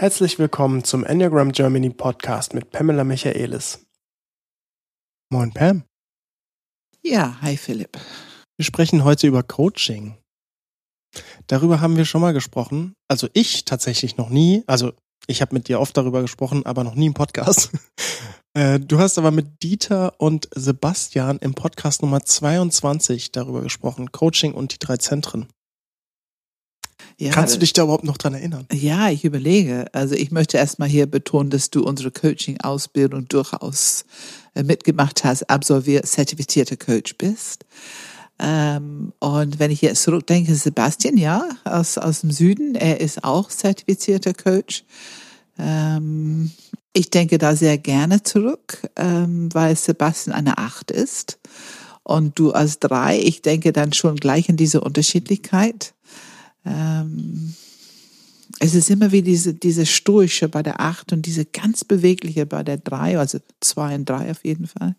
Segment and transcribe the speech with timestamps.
[0.00, 3.84] Herzlich willkommen zum Enneagram Germany Podcast mit Pamela Michaelis.
[5.30, 5.84] Moin Pam.
[7.02, 7.98] Ja, hi Philipp.
[8.56, 10.16] Wir sprechen heute über Coaching.
[11.48, 12.94] Darüber haben wir schon mal gesprochen.
[13.08, 14.64] Also ich tatsächlich noch nie.
[14.66, 14.94] Also
[15.26, 17.70] ich habe mit dir oft darüber gesprochen, aber noch nie im Podcast.
[18.52, 24.10] Äh, du hast aber mit Dieter und Sebastian im Podcast Nummer 22 darüber gesprochen.
[24.10, 25.46] Coaching und die drei Zentren.
[27.18, 28.66] Ja, Kannst du dich da überhaupt noch dran erinnern?
[28.72, 29.86] Ja, ich überlege.
[29.92, 34.06] Also ich möchte erstmal hier betonen, dass du unsere Coaching-Ausbildung durchaus
[34.54, 37.66] äh, mitgemacht hast, absolviert, zertifizierter Coach bist.
[38.38, 43.48] Ähm, und wenn ich jetzt zurückdenke, Sebastian, ja, aus, aus dem Süden, er ist auch
[43.48, 44.84] zertifizierter Coach.
[45.58, 46.50] Ähm,
[46.92, 51.38] ich denke da sehr gerne zurück, ähm, weil Sebastian eine Acht ist
[52.02, 53.20] und du als drei.
[53.20, 55.94] Ich denke dann schon gleich in diese Unterschiedlichkeit.
[56.64, 57.54] Ähm,
[58.58, 62.62] es ist immer wie diese, diese stoische bei der Acht und diese ganz bewegliche bei
[62.62, 64.96] der Drei, also zwei und drei auf jeden Fall.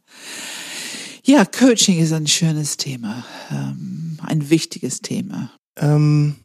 [1.23, 5.52] Ja, Coaching ist ein schönes Thema, ähm, ein wichtiges Thema.
[5.78, 6.36] Ähm,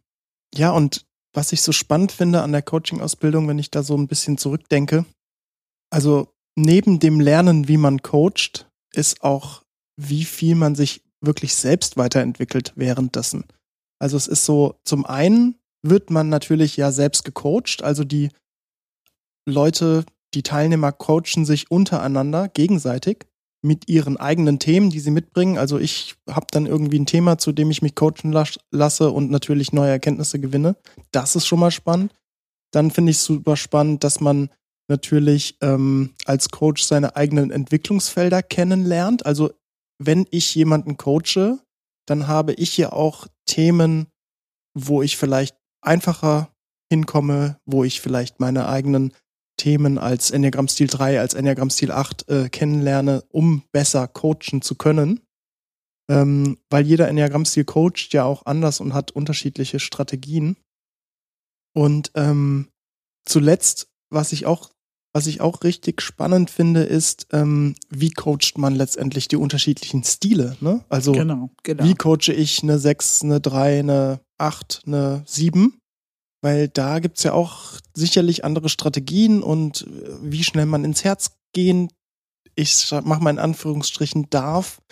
[0.54, 4.08] ja, und was ich so spannend finde an der Coaching-Ausbildung, wenn ich da so ein
[4.08, 5.06] bisschen zurückdenke,
[5.90, 9.62] also neben dem Lernen, wie man coacht, ist auch,
[9.96, 13.44] wie viel man sich wirklich selbst weiterentwickelt währenddessen.
[13.98, 18.30] Also es ist so, zum einen wird man natürlich ja selbst gecoacht, also die
[19.48, 23.26] Leute, die Teilnehmer coachen sich untereinander gegenseitig
[23.62, 25.58] mit ihren eigenen Themen, die sie mitbringen.
[25.58, 29.30] Also ich habe dann irgendwie ein Thema, zu dem ich mich coachen las lasse und
[29.30, 30.76] natürlich neue Erkenntnisse gewinne.
[31.10, 32.12] Das ist schon mal spannend.
[32.72, 34.50] Dann finde ich super spannend, dass man
[34.88, 39.26] natürlich ähm, als Coach seine eigenen Entwicklungsfelder kennenlernt.
[39.26, 39.52] Also
[39.98, 41.58] wenn ich jemanden coache,
[42.06, 44.08] dann habe ich ja auch Themen,
[44.74, 46.52] wo ich vielleicht einfacher
[46.92, 49.12] hinkomme, wo ich vielleicht meine eigenen
[49.58, 54.74] Themen als Enneagram Stil 3, als Enneagram Stil 8 äh, kennenlerne, um besser coachen zu
[54.74, 55.20] können.
[56.08, 60.56] Ähm, weil jeder Enneagram Stil coacht ja auch anders und hat unterschiedliche Strategien.
[61.74, 62.68] Und ähm,
[63.24, 64.70] zuletzt, was ich auch
[65.16, 70.58] was ich auch richtig spannend finde, ist, ähm, wie coacht man letztendlich die unterschiedlichen Stile.
[70.60, 70.84] Ne?
[70.90, 71.84] Also genau, genau.
[71.84, 75.78] wie coache ich eine 6, eine 3, eine 8, eine 7?
[76.42, 81.02] Weil da gibt es ja auch sicherlich andere Strategien und äh, wie schnell man ins
[81.02, 81.88] Herz gehen,
[82.54, 84.82] ich mache mal in Anführungsstrichen, darf.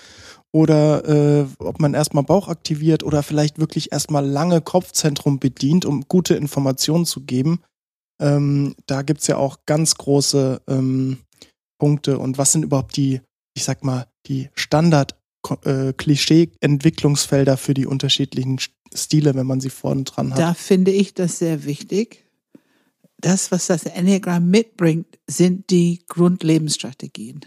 [0.52, 6.08] Oder äh, ob man erstmal Bauch aktiviert oder vielleicht wirklich erstmal lange Kopfzentrum bedient, um
[6.08, 7.60] gute Informationen zu geben
[8.20, 11.18] ähm, da gibt's ja auch ganz große ähm,
[11.78, 12.18] Punkte.
[12.18, 13.20] Und was sind überhaupt die,
[13.54, 18.60] ich sag mal, die Standard-Klischee-Entwicklungsfelder äh, für die unterschiedlichen
[18.94, 20.38] Stile, wenn man sie vorne dran hat?
[20.38, 22.24] Da finde ich das sehr wichtig.
[23.18, 27.40] Das, was das Enneagramm mitbringt, sind die Grundlebensstrategien.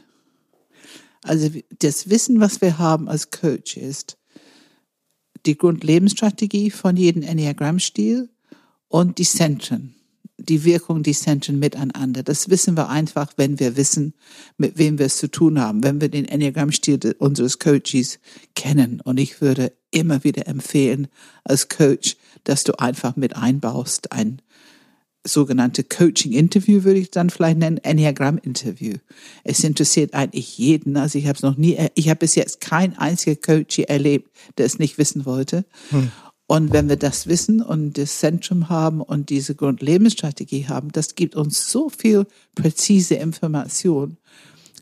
[1.24, 1.50] Also
[1.80, 4.20] das Wissen, was wir haben als Coach, ist
[5.46, 8.30] die Grundlebensstrategie von jedem Enneagramm-Stil
[8.88, 9.97] und die Zentren
[10.38, 12.24] die Wirkung, die Zentren miteinander.
[12.24, 14.14] Das wissen wir einfach, wenn wir wissen,
[14.58, 18.20] mit wem wir es zu tun haben, wenn wir den Enneagram-Stil unseres Coaches
[18.56, 19.02] kennen.
[19.02, 21.08] Und ich würde immer wieder empfehlen,
[21.44, 24.42] als Coach, dass du einfach mit einbaust, ein
[25.28, 28.96] sogenannte Coaching-Interview würde ich dann vielleicht nennen, Enneagram-Interview.
[29.44, 30.98] Es interessiert eigentlich jeden.
[30.98, 34.66] Also ich habe es noch nie, ich habe bis jetzt kein einziger Coach erlebt, der
[34.66, 35.66] es nicht wissen wollte.
[35.90, 36.12] Hm.
[36.48, 41.36] Und wenn wir das wissen und das Zentrum haben und diese Grundlebensstrategie haben, das gibt
[41.36, 42.26] uns so viel
[42.56, 44.18] präzise Information,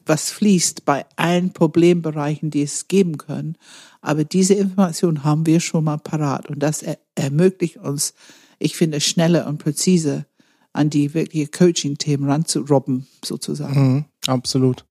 [0.06, 3.58] was fließt bei allen Problembereichen, die es geben können.
[4.02, 8.14] Aber diese Information haben wir schon mal parat und das er ermöglicht uns,
[8.59, 10.26] ich finde, schneller und präziser
[10.72, 13.94] an die wirkliche Coaching-Themen ranzurobben, sozusagen.
[13.94, 14.86] Mhm, absolut.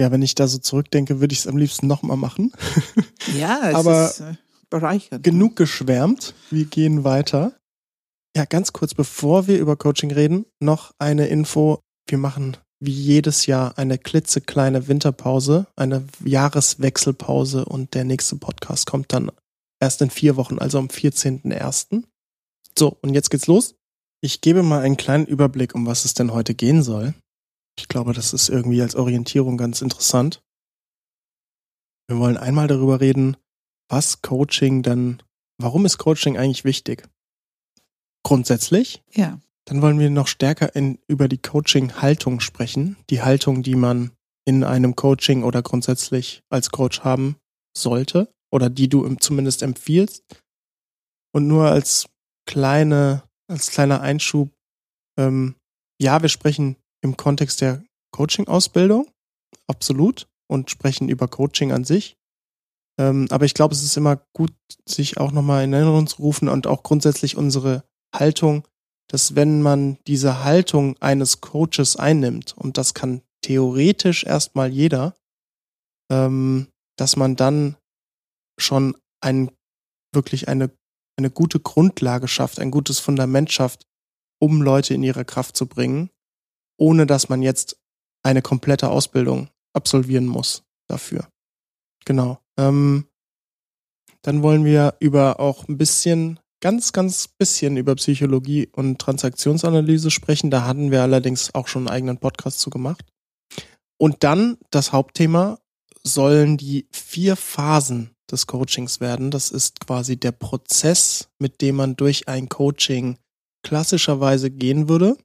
[0.00, 2.52] Ja, wenn ich da so zurückdenke, würde ich es am liebsten nochmal machen.
[3.38, 4.34] Ja, es aber ist, äh,
[4.70, 5.22] bereichern.
[5.22, 6.34] Genug geschwärmt.
[6.50, 7.58] Wir gehen weiter.
[8.36, 11.80] Ja, ganz kurz, bevor wir über Coaching reden, noch eine Info.
[12.08, 19.12] Wir machen wie jedes Jahr eine klitzekleine Winterpause, eine Jahreswechselpause und der nächste Podcast kommt
[19.12, 19.32] dann
[19.80, 22.04] erst in vier Wochen, also am 14.01.
[22.78, 23.74] So, und jetzt geht's los.
[24.20, 27.14] Ich gebe mal einen kleinen Überblick, um was es denn heute gehen soll.
[27.78, 30.42] Ich glaube, das ist irgendwie als Orientierung ganz interessant.
[32.08, 33.36] Wir wollen einmal darüber reden,
[33.88, 35.22] was Coaching dann,
[35.58, 37.08] warum ist Coaching eigentlich wichtig?
[38.22, 39.02] Grundsätzlich?
[39.12, 39.40] Ja.
[39.64, 42.96] Dann wollen wir noch stärker in, über die Coaching-Haltung sprechen.
[43.10, 44.12] Die Haltung, die man
[44.46, 47.36] in einem Coaching oder grundsätzlich als Coach haben
[47.76, 50.24] sollte oder die du zumindest empfiehlst.
[51.32, 52.08] Und nur als
[52.46, 54.50] kleine, als kleiner Einschub,
[55.18, 55.56] Ähm,
[56.00, 57.82] ja, wir sprechen im Kontext der
[58.12, 59.10] Coaching-Ausbildung,
[59.66, 62.16] absolut, und sprechen über Coaching an sich.
[62.98, 64.52] Ähm, aber ich glaube, es ist immer gut,
[64.86, 67.84] sich auch nochmal in Erinnerung zu rufen und auch grundsätzlich unsere
[68.14, 68.66] Haltung,
[69.08, 75.14] dass wenn man diese Haltung eines Coaches einnimmt, und das kann theoretisch erstmal jeder,
[76.10, 77.76] ähm, dass man dann
[78.58, 79.50] schon ein,
[80.12, 80.70] wirklich eine,
[81.16, 83.86] eine gute Grundlage schafft, ein gutes Fundament schafft,
[84.40, 86.10] um Leute in ihre Kraft zu bringen,
[86.78, 87.80] ohne dass man jetzt
[88.24, 91.28] eine komplette Ausbildung absolvieren muss dafür.
[92.08, 92.38] Genau.
[92.56, 93.04] Ähm,
[94.22, 100.50] dann wollen wir über auch ein bisschen, ganz, ganz bisschen über Psychologie und Transaktionsanalyse sprechen.
[100.50, 103.04] Da hatten wir allerdings auch schon einen eigenen Podcast zu gemacht.
[103.98, 105.58] Und dann das Hauptthema
[106.02, 109.30] sollen die vier Phasen des Coachings werden.
[109.30, 113.18] Das ist quasi der Prozess, mit dem man durch ein Coaching
[113.62, 115.18] klassischerweise gehen würde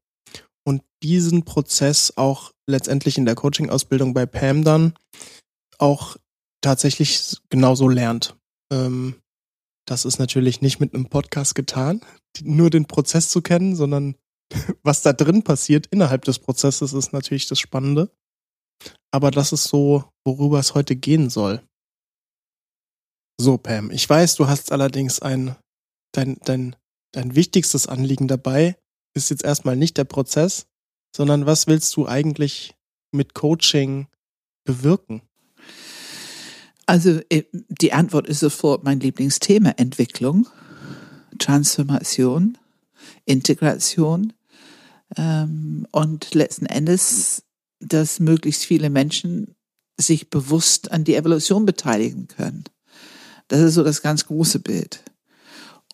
[0.66, 4.96] und diesen Prozess auch letztendlich in der Coaching-Ausbildung bei Pam dann
[5.78, 6.18] auch
[6.64, 8.36] tatsächlich genauso lernt.
[8.72, 9.22] Ähm,
[9.86, 12.02] das ist natürlich nicht mit einem Podcast getan,
[12.42, 14.16] nur den Prozess zu kennen, sondern
[14.84, 18.12] was da drin passiert innerhalb des Prozesses ist natürlich das Spannende.
[19.12, 21.62] Aber das ist so, worüber es heute gehen soll.
[23.40, 25.56] So, Pam, ich weiß, du hast allerdings ein,
[26.14, 26.76] dein, dein,
[27.12, 28.78] dein wichtigstes Anliegen dabei,
[29.16, 30.68] ist jetzt erstmal nicht der Prozess,
[31.16, 32.76] sondern was willst du eigentlich
[33.12, 34.08] mit Coaching
[34.66, 35.22] bewirken?
[36.94, 40.48] Also äh, die Antwort ist sofort mein Lieblingsthema, Entwicklung,
[41.40, 42.56] Transformation,
[43.26, 44.32] Integration
[45.18, 47.46] ähm, und letzten Endes,
[47.80, 49.56] dass möglichst viele Menschen
[49.98, 52.66] sich bewusst an die Evolution beteiligen können.
[53.48, 55.04] Das ist so das ganz große Bild.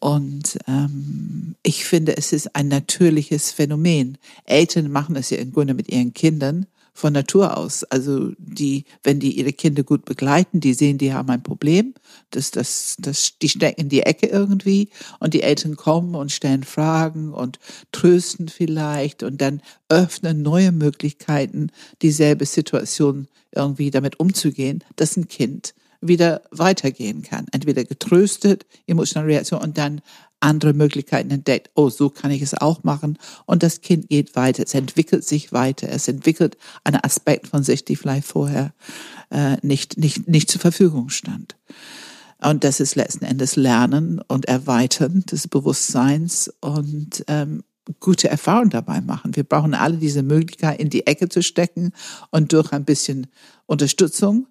[0.02, 4.18] Und ähm, ich finde, es ist ein natürliches Phänomen.
[4.44, 6.66] Eltern machen es ja im Grunde mit ihren Kindern
[7.00, 7.84] von Natur aus.
[7.86, 11.94] Also die, wenn die ihre Kinder gut begleiten, die sehen, die haben ein Problem,
[12.32, 16.64] das, das, das, die stecken in die Ecke irgendwie und die Eltern kommen und stellen
[16.64, 17.58] Fragen und
[17.92, 25.74] trösten vielleicht und dann öffnen neue Möglichkeiten, dieselbe Situation irgendwie damit umzugehen, dass ein Kind
[26.02, 27.46] wieder weitergehen kann.
[27.52, 30.02] Entweder getröstet, emotionale Reaktion und dann
[30.40, 31.70] andere Möglichkeiten entdeckt.
[31.76, 33.18] Oh, so kann ich es auch machen.
[33.46, 34.64] Und das Kind geht weiter.
[34.64, 35.90] Es entwickelt sich weiter.
[35.90, 38.74] Es entwickelt einen Aspekt von sich, die vielleicht vorher
[39.32, 41.56] äh, nicht, nicht, nicht zur Verfügung stand.
[42.42, 47.64] Und das ist letzten Endes Lernen und Erweitern des Bewusstseins und ähm,
[48.00, 49.36] gute Erfahrungen dabei machen.
[49.36, 51.92] Wir brauchen alle diese Möglichkeit, in die Ecke zu stecken
[52.32, 53.28] und durch ein bisschen
[53.66, 54.48] Unterstützung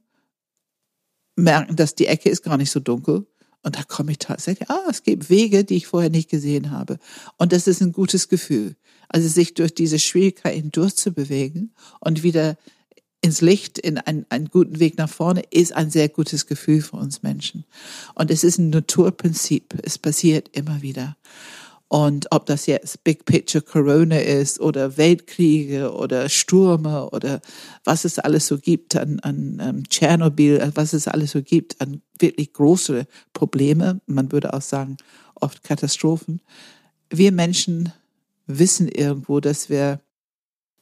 [1.36, 3.26] merken, dass die Ecke ist gar nicht so dunkel.
[3.62, 6.98] Und da komme ich tatsächlich, ah, es gibt Wege, die ich vorher nicht gesehen habe.
[7.36, 8.76] Und das ist ein gutes Gefühl.
[9.08, 12.56] Also sich durch diese Schwierigkeiten durchzubewegen und wieder
[13.20, 16.96] ins Licht, in einen, einen guten Weg nach vorne, ist ein sehr gutes Gefühl für
[16.96, 17.64] uns Menschen.
[18.14, 19.74] Und es ist ein Naturprinzip.
[19.82, 21.16] Es passiert immer wieder.
[21.88, 27.40] Und ob das jetzt Big Picture Corona ist oder Weltkriege oder Stürme oder
[27.84, 31.80] was es alles so gibt an, an um, Tschernobyl, äh, was es alles so gibt
[31.80, 34.98] an wirklich große Probleme, man würde auch sagen
[35.34, 36.42] oft Katastrophen.
[37.08, 37.92] Wir Menschen
[38.46, 40.00] wissen irgendwo, dass wir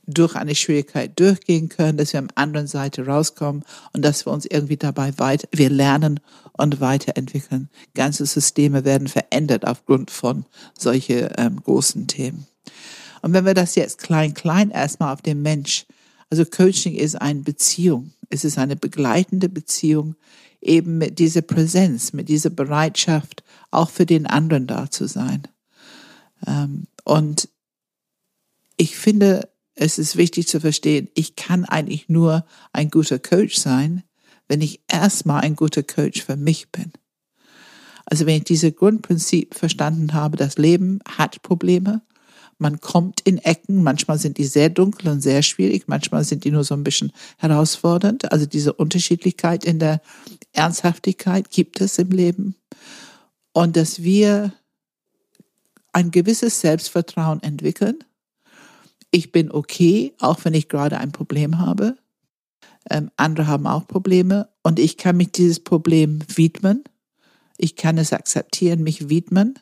[0.07, 4.47] durch eine Schwierigkeit durchgehen können, dass wir am anderen Seite rauskommen und dass wir uns
[4.47, 6.21] irgendwie dabei weiter, wir lernen
[6.53, 7.69] und weiterentwickeln.
[7.95, 10.47] Ganze Systeme werden verändert aufgrund von
[10.79, 12.47] solche ähm, großen Themen.
[13.23, 15.87] Und wenn wir das jetzt klein, klein erstmal auf den Mensch,
[16.31, 18.13] also Coaching ist eine Beziehung.
[18.31, 20.17] Es ist eine begleitende Beziehung
[20.61, 25.43] eben mit dieser Präsenz, mit dieser Bereitschaft, auch für den anderen da zu sein.
[26.47, 27.49] Ähm, und
[28.77, 34.03] ich finde, es ist wichtig zu verstehen, ich kann eigentlich nur ein guter Coach sein,
[34.49, 36.93] wenn ich erstmal ein guter Coach für mich bin.
[38.07, 42.03] Also wenn ich diese Grundprinzip verstanden habe, das Leben hat Probleme,
[42.59, 46.51] man kommt in Ecken, manchmal sind die sehr dunkel und sehr schwierig, manchmal sind die
[46.51, 48.33] nur so ein bisschen herausfordernd.
[48.33, 50.01] Also diese Unterschiedlichkeit in der
[50.53, 52.57] Ernsthaftigkeit gibt es im Leben.
[53.53, 54.55] Und dass wir
[55.93, 57.99] ein gewisses Selbstvertrauen entwickeln
[59.17, 61.97] ich bin okay, auch wenn ich gerade ein Problem habe.
[62.91, 66.85] Ähm, andere haben auch Probleme und ich kann mich dieses Problem widmen.
[67.57, 69.59] Ich kann es akzeptieren, mich widmen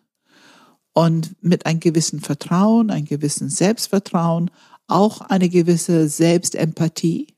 [0.93, 4.51] und mit einem gewissen Vertrauen, einem gewissen Selbstvertrauen,
[4.89, 7.29] auch eine gewisse Selbstempathie,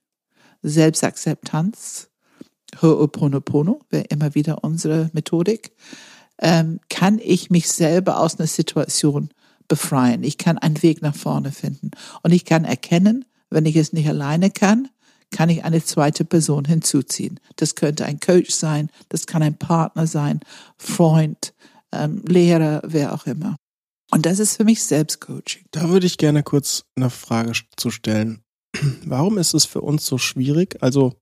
[0.63, 2.09] Selbstakzeptanz,
[2.81, 5.73] Ho'oponopono wäre immer wieder unsere Methodik,
[6.39, 9.29] ähm, kann ich mich selber aus einer Situation
[9.69, 10.23] befreien.
[10.23, 11.91] Ich kann einen Weg nach vorne finden.
[12.23, 14.89] Und ich kann erkennen, wenn ich es nicht alleine kann,
[15.31, 17.41] kann ich eine zweite Person hinzuziehen.
[17.57, 20.41] Das könnte ein Coach sein, das kann ein Partner sein,
[20.79, 21.53] Freund,
[21.93, 23.57] ähm, Lehrer, wer auch immer.
[24.11, 25.65] Und das ist für mich Selbstcoaching.
[25.73, 28.43] Da würde ich gerne kurz eine Frage zu stellen.
[29.05, 30.77] Warum ist es für uns so schwierig?
[30.81, 31.15] Also,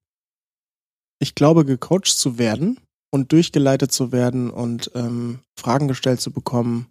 [1.19, 2.79] ich glaube, gecoacht zu werden
[3.11, 6.89] und durchgeleitet zu werden und ähm, Fragen gestellt zu bekommen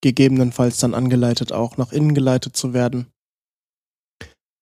[0.00, 3.12] gegebenenfalls dann angeleitet auch nach innen geleitet zu werden.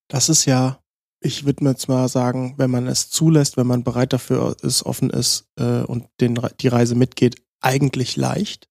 [0.08, 0.80] Das ist ja
[1.20, 4.84] ich würde mir jetzt mal sagen, wenn man es zulässt, wenn man bereit dafür ist,
[4.84, 8.68] offen ist äh, und den, die Reise mitgeht, eigentlich leicht.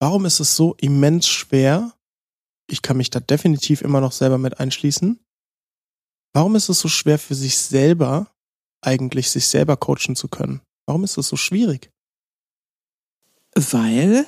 [0.00, 1.92] Warum ist es so immens schwer?
[2.68, 5.20] Ich kann mich da definitiv immer noch selber mit einschließen.
[6.32, 8.32] Warum ist es so schwer für sich selber,
[8.80, 10.62] eigentlich sich selber coachen zu können?
[10.86, 11.90] Warum ist es so schwierig?
[13.54, 14.24] Weil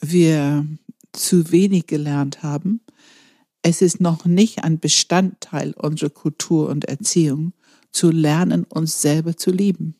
[0.00, 0.66] wir
[1.12, 2.80] zu wenig gelernt haben,
[3.62, 7.54] es ist noch nicht ein Bestandteil unserer Kultur und Erziehung,
[7.92, 9.94] zu lernen, uns selber zu lieben.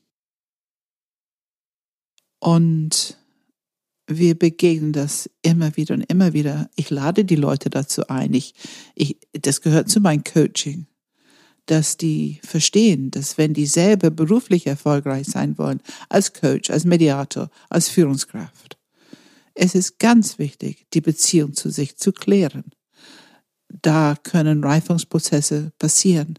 [2.41, 3.17] Und
[4.07, 6.69] wir begegnen das immer wieder und immer wieder.
[6.77, 8.35] Ich lade die Leute dazu ein.
[8.35, 8.55] Ich,
[8.95, 10.87] ich, das gehört zu meinem Coaching,
[11.67, 17.49] dass die verstehen, dass wenn die selber beruflich erfolgreich sein wollen, als Coach, als Mediator,
[17.71, 18.77] als Führungskraft,
[19.55, 22.65] es ist ganz wichtig, die Beziehung zu sich zu klären
[23.83, 26.39] da können Reifungsprozesse passieren.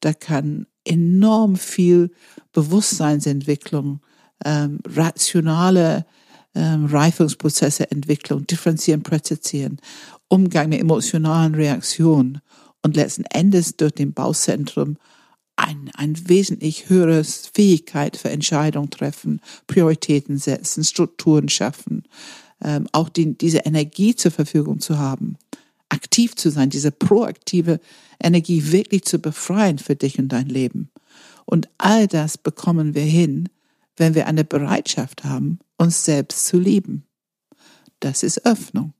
[0.00, 2.10] Da kann enorm viel
[2.52, 4.00] Bewusstseinsentwicklung,
[4.44, 6.06] ähm, rationale
[6.54, 9.80] ähm, Reifungsprozesse Entwicklung, differenzieren, präzisieren,
[10.28, 12.40] Umgang mit emotionalen Reaktionen
[12.82, 14.96] und letzten Endes durch den Bauzentrum
[15.58, 22.04] ein, ein wesentlich höheres Fähigkeit für Entscheidungen treffen, Prioritäten setzen, Strukturen schaffen,
[22.62, 25.36] ähm, auch die, diese Energie zur Verfügung zu haben
[25.88, 27.80] aktiv zu sein, diese proaktive
[28.20, 30.90] Energie wirklich zu befreien für dich und dein Leben.
[31.44, 33.48] Und all das bekommen wir hin,
[33.96, 37.04] wenn wir eine Bereitschaft haben, uns selbst zu lieben.
[38.00, 38.92] Das ist Öffnung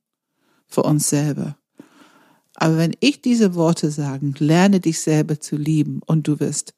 [0.67, 1.57] für uns selber.
[2.61, 6.75] Aber wenn ich diese Worte sage, lerne dich selber zu lieben und du wirst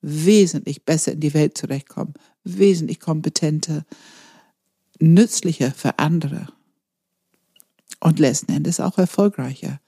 [0.00, 2.14] wesentlich besser in die Welt zurechtkommen,
[2.44, 3.84] wesentlich kompetenter,
[5.00, 6.46] nützlicher für andere
[7.98, 9.80] und letzten Endes auch erfolgreicher.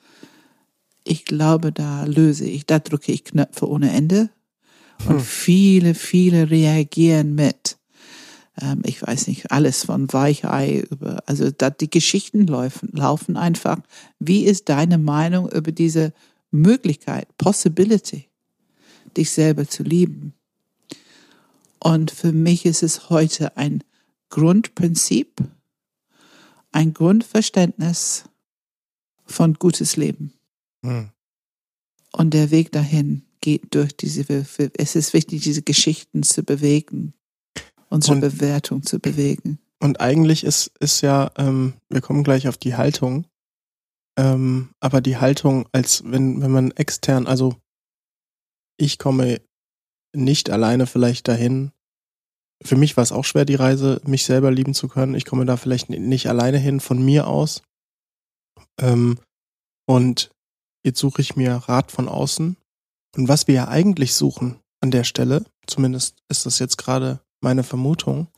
[1.04, 4.30] Ich glaube, da löse ich, da drücke ich Knöpfe ohne Ende
[5.06, 5.20] und hm.
[5.20, 7.78] viele, viele reagieren mit.
[8.60, 13.78] Ähm, ich weiß nicht, alles von Weichei über, also da die Geschichten laufen, laufen einfach.
[14.18, 16.12] Wie ist deine Meinung über diese
[16.50, 18.28] Möglichkeit, Possibility,
[19.16, 20.34] dich selber zu lieben?
[21.78, 23.84] Und für mich ist es heute ein
[24.30, 25.42] Grundprinzip,
[26.72, 28.24] ein Grundverständnis
[29.24, 30.32] von gutes Leben.
[30.82, 31.10] Hm.
[32.12, 34.24] Und der Weg dahin geht durch diese,
[34.76, 37.14] es ist wichtig, diese Geschichten zu bewegen,
[37.88, 39.58] unsere und, Bewertung zu bewegen.
[39.80, 43.26] Und eigentlich ist, ist ja, ähm, wir kommen gleich auf die Haltung,
[44.18, 47.54] ähm, aber die Haltung, als wenn, wenn man extern, also
[48.78, 49.40] ich komme
[50.14, 51.72] nicht alleine vielleicht dahin,
[52.62, 55.14] für mich war es auch schwer, die Reise, mich selber lieben zu können.
[55.14, 57.62] Ich komme da vielleicht nicht alleine hin von mir aus.
[58.80, 59.18] Ähm,
[59.86, 60.30] und
[60.82, 62.56] jetzt suche ich mir Rat von außen.
[63.14, 67.62] Und was wir ja eigentlich suchen an der Stelle, zumindest ist das jetzt gerade meine
[67.62, 68.28] Vermutung,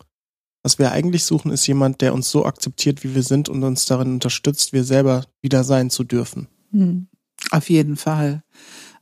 [0.62, 3.86] was wir eigentlich suchen, ist jemand, der uns so akzeptiert, wie wir sind und uns
[3.86, 6.48] darin unterstützt, wir selber wieder sein zu dürfen.
[6.72, 7.08] Hm.
[7.50, 8.42] Auf jeden Fall.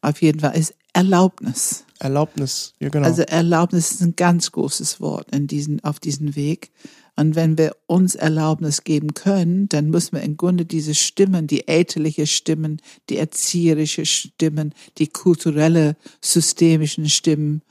[0.03, 1.85] Auf jeden Fall ist Erlaubnis.
[1.99, 3.07] Erlaubnis, ja genau.
[3.07, 6.71] Also Erlaubnis ist ein ganz großes Wort in diesen, auf diesem Weg.
[7.17, 11.67] Und wenn wir uns Erlaubnis geben können, dann müssen wir im Grunde diese Stimmen, die
[11.67, 17.63] elterliche Stimmen, die erzieherische Stimmen, die kulturelle, systemischen Stimmen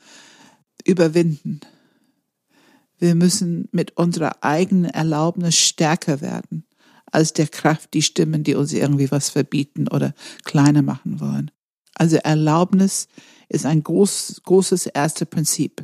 [0.84, 1.62] überwinden.
[3.00, 6.66] Wir müssen mit unserer eigenen Erlaubnis stärker werden
[7.12, 11.52] als der Kraft, die Stimmen, die uns irgendwie was verbieten oder kleiner machen wollen.
[11.94, 13.08] Also Erlaubnis
[13.48, 15.84] ist ein groß, großes erste Prinzip.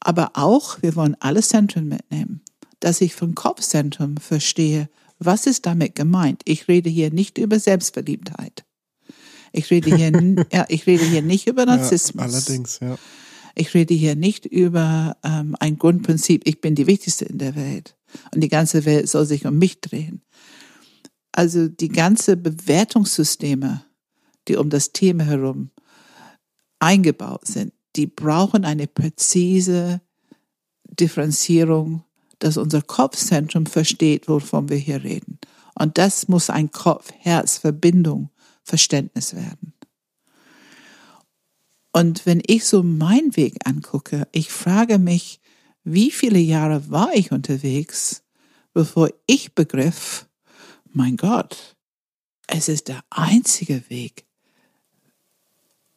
[0.00, 2.40] Aber auch, wir wollen alle Zentren mitnehmen,
[2.80, 4.88] dass ich vom Kopfzentrum verstehe,
[5.20, 6.42] was ist damit gemeint.
[6.44, 8.64] Ich rede hier nicht über Selbstverliebtheit.
[9.52, 10.10] Ich rede hier,
[10.52, 12.24] ja, ich rede hier nicht über Narzissmus.
[12.24, 12.98] Ja, allerdings, ja.
[13.54, 17.96] Ich rede hier nicht über ähm, ein Grundprinzip, ich bin die Wichtigste in der Welt
[18.34, 20.22] und die ganze Welt soll sich um mich drehen.
[21.32, 23.84] Also die ganze Bewertungssysteme,
[24.48, 25.70] die um das Thema herum
[26.78, 30.00] eingebaut sind, die brauchen eine präzise
[30.84, 32.04] Differenzierung,
[32.38, 35.38] dass unser Kopfzentrum versteht, wovon wir hier reden.
[35.74, 38.30] Und das muss ein Kopf-Herz-Verbindung,
[38.62, 39.71] Verständnis werden.
[41.92, 45.40] Und wenn ich so meinen Weg angucke, ich frage mich,
[45.84, 48.22] wie viele Jahre war ich unterwegs,
[48.72, 50.26] bevor ich begriff,
[50.90, 51.76] mein Gott,
[52.46, 54.26] es ist der einzige Weg.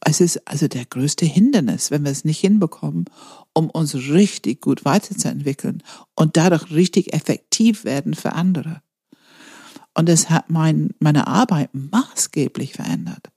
[0.01, 3.05] Es ist also der größte Hindernis, wenn wir es nicht hinbekommen,
[3.53, 5.81] um uns richtig gut weiterzuentwickeln
[6.13, 8.81] und dadurch richtig effektiv werden für andere.
[9.95, 13.29] Und es hat mein, meine Arbeit maßgeblich verändert,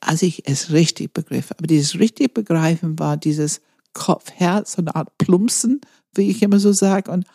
[0.00, 1.50] als ich es richtig begriff.
[1.52, 3.60] Aber dieses richtig begreifen war dieses
[3.92, 5.80] Kopf, Herz, so eine Art Plumpsen,
[6.14, 7.10] wie ich immer so sage.
[7.10, 7.26] Und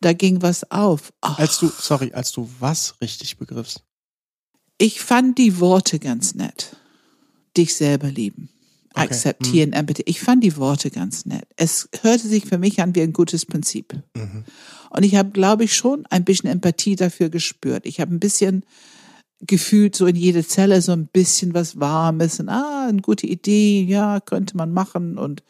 [0.00, 1.12] da ging was auf.
[1.20, 1.38] Ach.
[1.38, 3.82] Als du, sorry, als du was richtig begriffst?
[4.78, 6.76] Ich fand die Worte ganz nett.
[7.56, 8.48] Dich selber lieben.
[8.94, 9.06] Okay.
[9.06, 9.80] Akzeptieren, hm.
[9.80, 10.04] Empathie.
[10.06, 11.46] Ich fand die Worte ganz nett.
[11.56, 13.94] Es hörte sich für mich an wie ein gutes Prinzip.
[14.14, 14.44] Mhm.
[14.90, 17.86] Und ich habe, glaube ich, schon ein bisschen Empathie dafür gespürt.
[17.86, 18.64] Ich habe ein bisschen
[19.40, 23.82] gefühlt so in jede Zelle so ein bisschen was Warmes und ah, eine gute Idee,
[23.82, 25.42] ja, könnte man machen und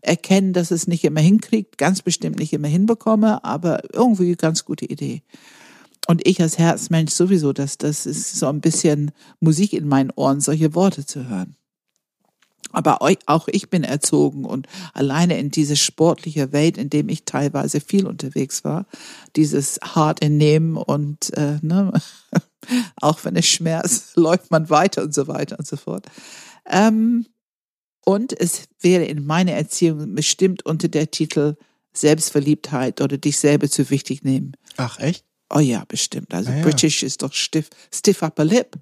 [0.00, 4.86] erkennen, dass es nicht immer hinkriegt, ganz bestimmt nicht immer hinbekomme, aber irgendwie ganz gute
[4.86, 5.22] Idee.
[6.06, 10.40] Und ich als Herzmensch sowieso, dass das ist so ein bisschen Musik in meinen Ohren,
[10.40, 11.56] solche Worte zu hören.
[12.72, 17.80] Aber auch ich bin erzogen und alleine in diese sportliche Welt, in dem ich teilweise
[17.80, 18.86] viel unterwegs war,
[19.34, 21.92] dieses hart entnehmen und äh, ne,
[23.00, 26.06] auch wenn es schmerzt, läuft man weiter und so weiter und so fort.
[26.68, 27.26] Ähm,
[28.04, 31.56] und es wäre in meiner Erziehung bestimmt unter der Titel
[31.92, 34.52] Selbstverliebtheit oder dich selber zu wichtig nehmen.
[34.76, 35.24] Ach, echt?
[35.52, 36.34] Oh ja, bestimmt.
[36.34, 36.62] Also ah, ja.
[36.62, 38.76] British ist doch stiff, stiff upper lip.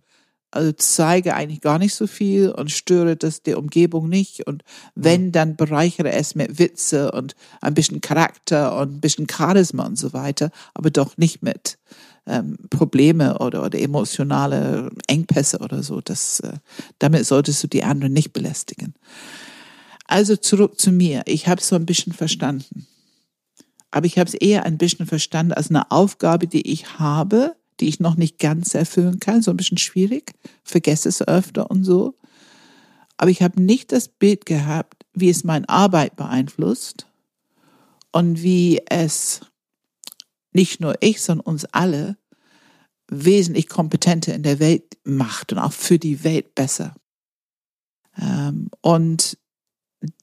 [0.50, 4.47] Also zeige eigentlich gar nicht so viel und störe das der Umgebung nicht.
[4.47, 4.62] Und
[4.95, 9.99] wenn, dann bereichere es mit Witze und ein bisschen Charakter und ein bisschen Charisma und
[9.99, 11.76] so weiter, aber doch nicht mit
[12.27, 16.01] ähm, Probleme oder, oder emotionale Engpässe oder so.
[16.01, 16.55] Das, äh,
[16.99, 18.95] damit solltest du die anderen nicht belästigen.
[20.07, 21.23] Also zurück zu mir.
[21.27, 22.87] Ich habe es so ein bisschen verstanden.
[23.91, 27.89] Aber ich habe es eher ein bisschen verstanden als eine Aufgabe, die ich habe, die
[27.89, 29.43] ich noch nicht ganz erfüllen kann.
[29.43, 30.33] So ein bisschen schwierig.
[30.63, 32.15] Vergesse es öfter und so.
[33.17, 37.07] Aber ich habe nicht das Bild gehabt, wie es meine Arbeit beeinflusst
[38.11, 39.41] und wie es
[40.55, 42.17] nicht nur ich, sondern uns alle
[43.09, 46.95] wesentlich kompetenter in der Welt macht und auch für die Welt besser.
[48.19, 49.38] Ähm, und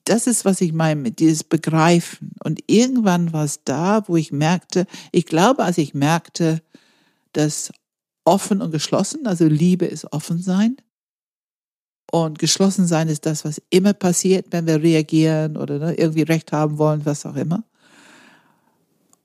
[0.04, 2.32] das ist, was ich meine mit dieses Begreifen.
[2.42, 6.62] Und irgendwann war es da, wo ich merkte, ich glaube, als ich merkte,
[7.32, 7.72] dass
[8.24, 10.76] offen und geschlossen, also Liebe ist offen sein.
[12.10, 16.52] Und geschlossen sein ist das, was immer passiert, wenn wir reagieren oder ne, irgendwie Recht
[16.52, 17.64] haben wollen, was auch immer.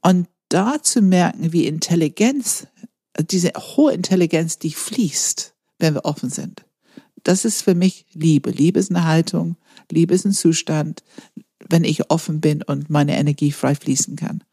[0.02, 2.68] Und da zu merken, wie Intelligenz,
[3.20, 6.66] diese hohe Intelligenz, die fließt, wenn wir offen sind.
[7.24, 8.52] Das ist für mich Liebe.
[8.52, 9.58] Liebe ist eine Haltung,
[9.92, 11.04] Liebe ist ein Zustand,
[11.70, 14.44] wenn ich offen bin und meine Energie frei fließen kann.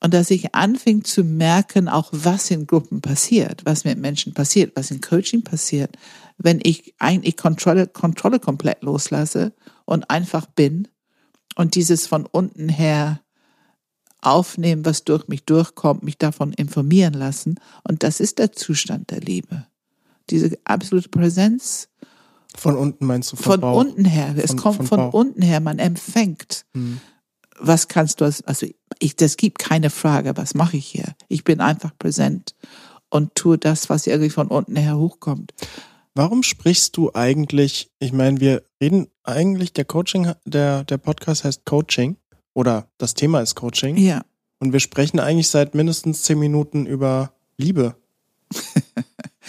[0.00, 4.72] Und dass ich anfing zu merken, auch was in Gruppen passiert, was mit Menschen passiert,
[4.76, 5.96] was in Coaching passiert,
[6.38, 9.54] wenn ich eigentlich Kontrolle, Kontrolle komplett loslasse
[9.84, 10.86] und einfach bin
[11.56, 13.20] und dieses von unten her
[14.20, 17.60] aufnehmen, was durch mich durchkommt, mich davon informieren lassen.
[17.84, 19.66] Und das ist der Zustand der Liebe.
[20.30, 21.88] Diese absolute Präsenz.
[22.56, 23.36] Von unten meinst du?
[23.36, 24.34] Von, von unten her.
[24.36, 25.60] Es von, kommt von, von unten her.
[25.60, 26.64] Man empfängt.
[26.74, 27.00] Hm.
[27.58, 28.66] Was kannst du, also
[28.98, 31.14] ich, das gibt keine Frage, was mache ich hier?
[31.28, 32.54] Ich bin einfach präsent
[33.08, 35.54] und tue das, was irgendwie von unten her hochkommt.
[36.14, 41.64] Warum sprichst du eigentlich, ich meine, wir reden eigentlich, der Coaching, der, der Podcast heißt
[41.66, 42.16] Coaching
[42.56, 43.98] oder das Thema ist Coaching.
[43.98, 44.22] Ja.
[44.58, 47.96] Und wir sprechen eigentlich seit mindestens zehn Minuten über Liebe.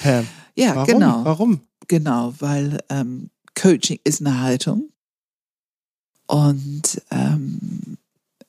[0.03, 0.27] Pam.
[0.55, 0.85] ja, Warum?
[0.85, 1.23] genau.
[1.23, 1.61] Warum?
[1.87, 4.89] Genau, weil ähm, Coaching ist eine Haltung
[6.25, 7.97] und ähm,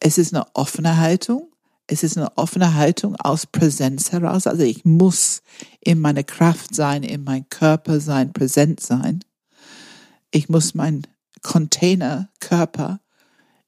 [0.00, 1.48] es ist eine offene Haltung.
[1.86, 4.48] Es ist eine offene Haltung aus Präsenz heraus.
[4.48, 5.42] Also ich muss
[5.80, 9.24] in meiner Kraft sein, in meinem Körper sein, präsent sein.
[10.32, 11.06] Ich muss mein
[11.42, 12.98] Container, Körper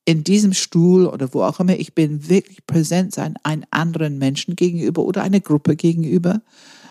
[0.05, 4.57] in diesem Stuhl oder wo auch immer ich bin, wirklich präsent sein, einem anderen Menschen
[4.57, 6.43] gegenüber oder einer Gruppe gegenüber,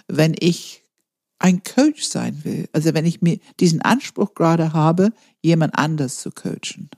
[0.08, 0.84] wenn ich
[1.40, 2.68] ein Coach sein will.
[2.74, 6.90] Also wenn ich mir diesen Anspruch gerade habe, jemand anders zu coachen.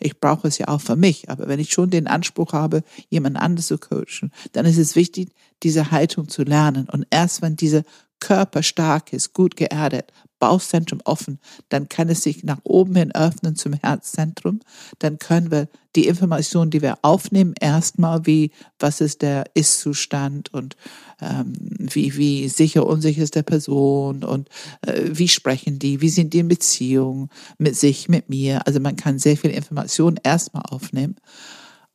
[0.00, 3.36] Ich brauche es ja auch für mich, aber wenn ich schon den Anspruch habe, jemand
[3.36, 5.30] anders zu coachen, dann ist es wichtig,
[5.62, 6.88] diese Haltung zu lernen.
[6.88, 7.82] Und erst wenn diese
[8.20, 13.56] Körper stark ist, gut geerdet, Bauchzentrum offen, dann kann es sich nach oben hin öffnen
[13.56, 14.60] zum Herzzentrum.
[14.98, 20.76] Dann können wir die Informationen, die wir aufnehmen, erstmal wie, was ist der Ist-Zustand und
[21.20, 24.48] ähm, wie, wie sicher, unsicher ist der Person und
[24.82, 28.66] äh, wie sprechen die, wie sind die in Beziehung mit sich, mit mir.
[28.66, 31.16] Also man kann sehr viel Informationen erstmal aufnehmen.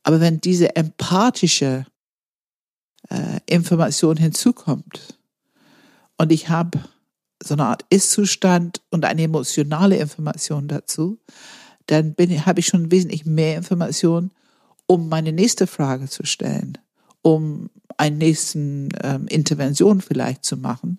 [0.02, 1.86] Aber wenn diese empathische
[3.08, 5.18] äh, Information hinzukommt
[6.18, 6.80] und ich habe
[7.42, 11.18] so eine Art Ist-Zustand und eine emotionale Information dazu,
[11.86, 12.14] dann
[12.46, 14.30] habe ich schon wesentlich mehr Information,
[14.86, 16.78] um meine nächste Frage zu stellen,
[17.22, 20.98] um einen nächsten ähm, Intervention vielleicht zu machen.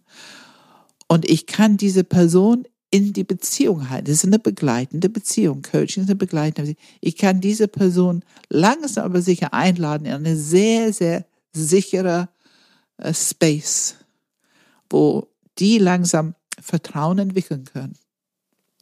[1.07, 4.05] Und ich kann diese Person in die Beziehung halten.
[4.05, 5.61] Das ist eine begleitende Beziehung.
[5.61, 6.97] Coaching ist eine begleitende Beziehung.
[7.01, 12.29] Ich kann diese Person langsam aber sicher einladen in eine sehr, sehr sichere
[12.97, 13.95] äh, Space,
[14.95, 15.27] wo
[15.57, 17.97] die langsam Vertrauen entwickeln können.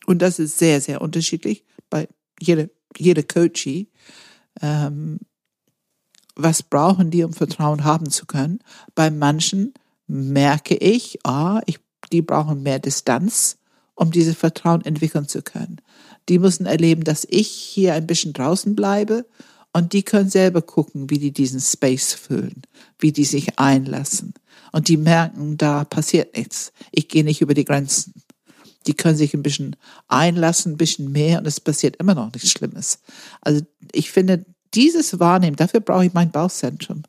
[0.06, 2.08] Und das ist sehr, sehr unterschiedlich bei
[2.39, 3.89] jeder, jeder Coachie.
[4.62, 5.19] Ähm,
[6.36, 8.60] was brauchen die, um Vertrauen haben zu können?
[8.93, 9.73] Bei manchen
[10.06, 11.80] merke ich, ah, ich,
[12.12, 13.58] die brauchen mehr Distanz,
[13.95, 15.78] um diese Vertrauen entwickeln zu können.
[16.30, 19.26] Die müssen erleben, dass ich hier ein bisschen draußen bleibe
[19.71, 22.62] und die können selber gucken, wie die diesen Space füllen,
[22.99, 24.36] wie die sich einlassen.
[24.74, 26.74] Und die merken, da passiert nichts.
[26.92, 28.14] Ich gehe nicht über die Grenzen.
[28.88, 29.78] Die können sich ein bisschen
[30.10, 33.00] einlassen, ein bisschen mehr und es passiert immer noch nichts Schlimmes.
[33.40, 33.62] Also
[33.94, 37.04] ich finde, dieses Wahrnehmen, dafür brauche ich mein Bauchzentrum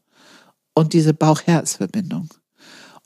[0.75, 2.29] und diese Bauch-Herz-Verbindung.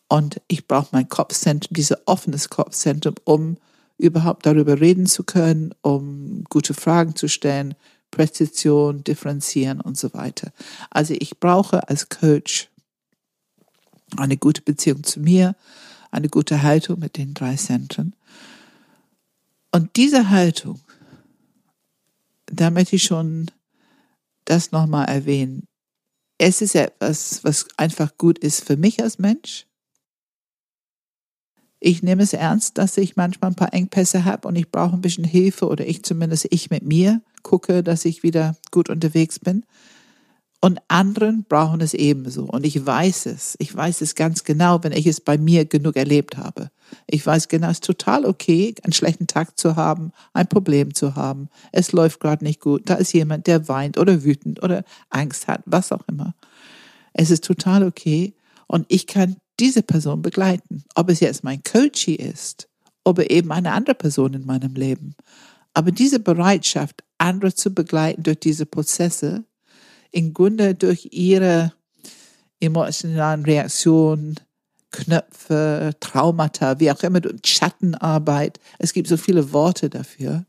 [0.09, 3.59] Und ich brauche mein Kopfzentrum, dieses offenes Kopfzentrum, um
[3.97, 7.75] überhaupt darüber reden zu können, um gute Fragen zu stellen,
[8.11, 10.51] Präzision, Differenzieren und so weiter.
[10.91, 12.68] Also ich brauche als Coach
[14.17, 15.55] eine gute Beziehung zu mir,
[16.11, 18.15] eine gute Haltung mit den drei Zentren.
[19.71, 20.81] Und diese Haltung,
[22.47, 23.51] da möchte ich schon
[24.45, 25.67] das nochmal erwähnen.
[26.39, 29.67] Es ist etwas, was einfach gut ist für mich als Mensch.
[31.81, 35.01] Ich nehme es ernst, dass ich manchmal ein paar Engpässe habe und ich brauche ein
[35.01, 39.65] bisschen Hilfe oder ich zumindest ich mit mir gucke, dass ich wieder gut unterwegs bin.
[40.61, 42.45] Und anderen brauchen es ebenso.
[42.45, 43.55] Und ich weiß es.
[43.61, 46.71] Ich weiß es ganz genau, wenn ich es bei mir genug erlebt habe.
[47.07, 51.15] Ich weiß genau, es ist total okay, einen schlechten Tag zu haben, ein Problem zu
[51.15, 51.49] haben.
[51.71, 52.91] Es läuft gerade nicht gut.
[52.91, 56.35] Da ist jemand, der weint oder wütend oder Angst hat, was auch immer.
[57.13, 58.35] Es ist total okay.
[58.67, 60.83] Und ich kann diese Person begleiten.
[60.97, 62.69] Ob es jetzt mein Coachie ist,
[63.09, 65.15] oder eben eine andere Person in meinem Leben.
[65.73, 69.45] Aber diese Bereitschaft, andere zu begleiten durch diese Prozesse,
[70.11, 71.73] im Grunde durch ihre
[72.61, 74.37] emotionalen Reaktionen,
[74.91, 78.59] Knöpfe, Traumata, wie auch immer, Schattenarbeit.
[78.79, 80.47] Es gibt so viele Worte dafür.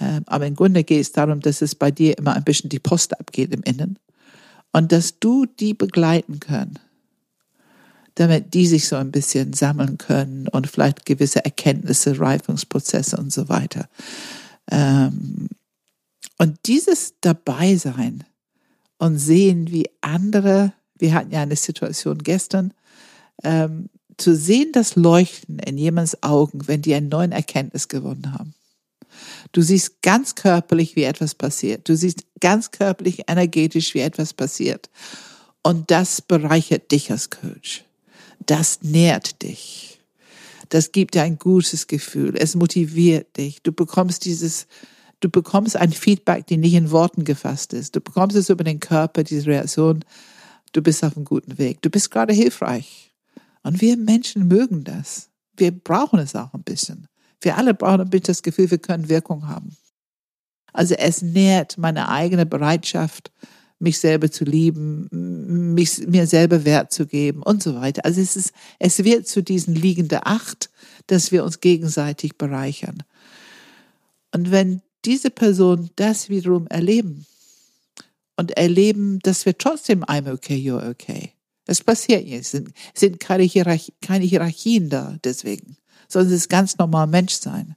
[0.00, 2.78] Ähm, aber im Grunde geht es darum, dass es bei dir immer ein bisschen die
[2.78, 3.98] Post abgeht im Innen.
[4.72, 6.78] Und dass du die begleiten können,
[8.14, 13.48] damit die sich so ein bisschen sammeln können und vielleicht gewisse Erkenntnisse, Reifungsprozesse und so
[13.48, 13.88] weiter.
[14.70, 15.48] Ähm,
[16.36, 18.24] und dieses Dabeisein
[18.98, 22.74] und sehen, wie andere, wir hatten ja eine Situation gestern,
[23.44, 28.54] ähm, zu sehen das Leuchten in jemands Augen, wenn die eine neue Erkenntnis gewonnen haben.
[29.52, 31.88] Du siehst ganz körperlich, wie etwas passiert.
[31.88, 34.90] Du siehst ganz körperlich, energetisch, wie etwas passiert.
[35.62, 37.84] Und das bereichert dich als Coach.
[38.44, 40.00] Das nährt dich.
[40.68, 42.36] Das gibt dir ein gutes Gefühl.
[42.36, 43.62] Es motiviert dich.
[43.62, 44.66] Du bekommst dieses,
[45.20, 47.96] Du bekommst ein Feedback, die nicht in Worten gefasst ist.
[47.96, 50.04] Du bekommst es über den Körper, diese Reaktion.
[50.72, 51.82] Du bist auf einem guten Weg.
[51.82, 53.12] Du bist gerade hilfreich.
[53.62, 55.28] Und wir Menschen mögen das.
[55.56, 57.08] Wir brauchen es auch ein bisschen.
[57.40, 59.76] Wir alle brauchen ein bisschen das Gefühl, wir können Wirkung haben.
[60.72, 63.32] Also es nährt meine eigene Bereitschaft,
[63.80, 65.08] mich selber zu lieben,
[65.74, 68.04] mich, mir selber Wert zu geben und so weiter.
[68.04, 70.70] Also es ist, es wird zu diesen liegende Acht,
[71.06, 73.02] dass wir uns gegenseitig bereichern.
[74.32, 77.26] Und wenn diese Person das wiederum erleben
[78.36, 81.32] und erleben, dass wir trotzdem I'm okay, you're okay.
[81.64, 82.46] Das passiert jetzt.
[82.46, 85.76] Es sind, sind keine, Hierarchie, keine Hierarchien da deswegen,
[86.08, 87.76] sondern es ist ganz normal Mensch sein.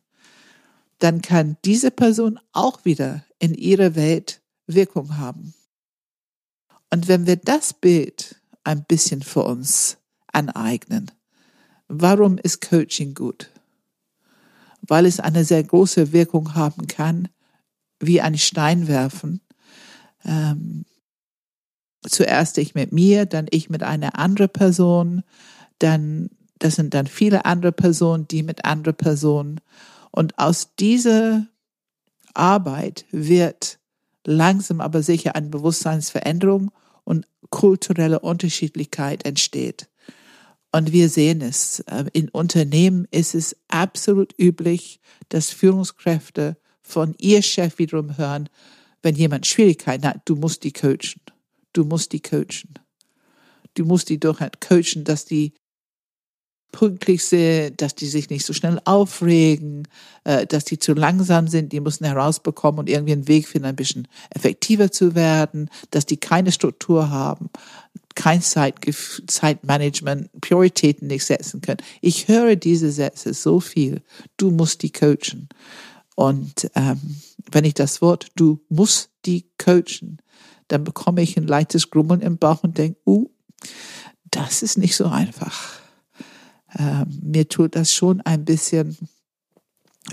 [0.99, 5.53] Dann kann diese Person auch wieder in ihrer Welt Wirkung haben.
[6.89, 11.11] Und wenn wir das Bild ein bisschen für uns aneignen,
[11.87, 13.50] warum ist Coaching gut?
[14.81, 17.27] Weil es eine sehr große Wirkung haben kann,
[17.99, 19.41] wie ein Stein werfen.
[20.25, 20.85] Ähm,
[22.07, 25.23] zuerst ich mit mir, dann ich mit einer anderen Person,
[25.79, 29.61] dann Das sind dann viele andere Personen, die mit anderen Personen.
[30.11, 31.47] Und aus dieser
[32.35, 33.79] Arbeit wird
[34.25, 36.71] langsam aber sicher eine Bewusstseinsveränderung
[37.03, 39.89] und kulturelle Unterschiedlichkeit entsteht.
[40.71, 41.83] Und wir sehen es.
[41.87, 48.49] Ähm, in Unternehmen ist es absolut üblich, dass Führungskräfte von ihr Chef wiederum hören,
[49.01, 51.21] wenn jemand Schwierigkeiten hat, du musst die coachen.
[51.73, 52.73] Du musst die coachen.
[53.73, 55.53] Du musst die doch halt coachen, dass die
[56.71, 59.87] pünktlich sind, dass die sich nicht so schnell aufregen,
[60.23, 63.75] äh, dass die zu langsam sind, die müssen herausbekommen und irgendwie einen Weg finden, ein
[63.75, 67.49] bisschen effektiver zu werden, dass die keine Struktur haben,
[68.15, 71.81] kein Zeitgef Zeitmanagement, Prioritäten nicht setzen können.
[72.01, 74.01] Ich höre diese Sätze so viel.
[74.37, 75.49] Du musst die coachen.
[76.15, 76.99] Und ähm,
[77.51, 80.17] wenn ich das Wort du musst die coachen,
[80.67, 83.29] dann bekomme ich ein leichtes Grummeln im Bauch und denke, uh,
[84.29, 85.81] das ist nicht so einfach
[86.73, 88.97] äh, mir tut das schon ein bisschen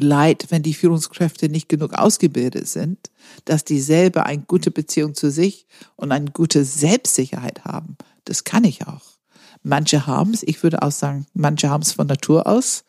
[0.00, 3.11] leid, wenn die Führungskräfte nicht genug ausgebildet sind,
[3.44, 7.96] dass die selber eine gute Beziehung zu sich und eine gute Selbstsicherheit haben.
[8.24, 9.18] Das kann ich auch.
[9.62, 12.84] Manche haben es, ich würde auch sagen, manche haben es von Natur aus.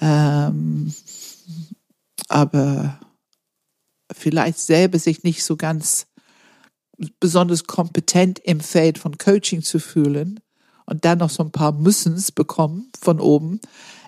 [0.00, 0.94] Ähm,
[2.28, 3.00] aber
[4.12, 6.06] vielleicht selber sich nicht so ganz
[7.18, 10.40] besonders kompetent im Feld von Coaching zu fühlen,
[10.90, 13.60] und dann noch so ein paar Müssens bekommen von oben,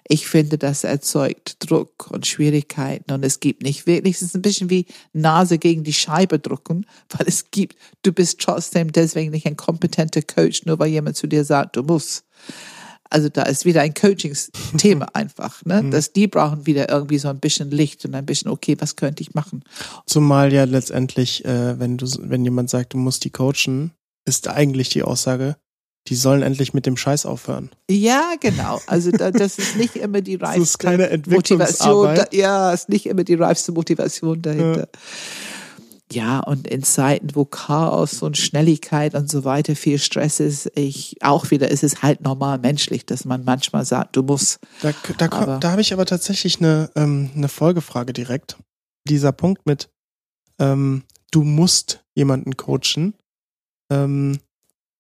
[0.09, 4.43] ich finde, das erzeugt Druck und Schwierigkeiten und es gibt nicht wirklich, es ist ein
[4.43, 6.87] bisschen wie Nase gegen die Scheibe drücken,
[7.17, 11.27] weil es gibt, du bist trotzdem deswegen nicht ein kompetenter Coach, nur weil jemand zu
[11.27, 12.25] dir sagt, du musst.
[13.11, 15.83] Also da ist wieder ein Coachingsthema einfach, ne?
[15.83, 15.91] Mhm.
[15.91, 19.23] Dass die brauchen wieder irgendwie so ein bisschen Licht und ein bisschen, okay, was könnte
[19.23, 19.63] ich machen?
[20.07, 23.93] Zumal ja letztendlich, äh, wenn du, wenn jemand sagt, du musst die coachen,
[24.25, 25.57] ist eigentlich die Aussage,
[26.09, 27.71] die sollen endlich mit dem Scheiß aufhören.
[27.89, 28.81] Ja, genau.
[28.87, 32.15] Also da, das ist nicht immer die reifste das ist keine Motivation.
[32.15, 34.89] Da, ja, ist nicht immer die reifste Motivation dahinter.
[36.11, 36.23] Ja.
[36.23, 36.41] ja.
[36.41, 41.53] und in Zeiten, wo Chaos und Schnelligkeit und so weiter viel Stress ist, ich auch
[41.53, 44.59] wieder, ist es halt normal menschlich, dass man manchmal sagt, du musst.
[44.81, 48.57] Da, da, da habe ich aber tatsächlich eine, ähm, eine Folgefrage direkt.
[49.09, 49.89] Dieser Punkt mit,
[50.59, 53.15] ähm, du musst jemanden coachen.
[53.91, 54.39] Ähm,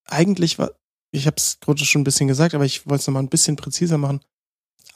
[0.07, 0.71] eigentlich war,
[1.13, 3.57] ich habe es gerade schon ein bisschen gesagt, aber ich wollte es nochmal ein bisschen
[3.57, 4.21] präziser machen.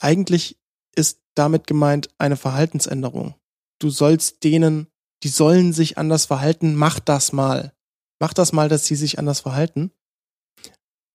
[0.00, 0.59] Eigentlich
[0.94, 3.35] ist damit gemeint eine Verhaltensänderung.
[3.79, 4.88] Du sollst denen,
[5.22, 7.74] die sollen sich anders verhalten, mach das mal.
[8.18, 9.92] Mach das mal, dass sie sich anders verhalten.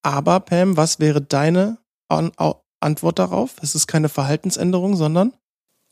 [0.03, 2.31] Aber Pam, was wäre deine An
[2.79, 3.55] Antwort darauf?
[3.61, 5.33] Es ist keine Verhaltensänderung, sondern?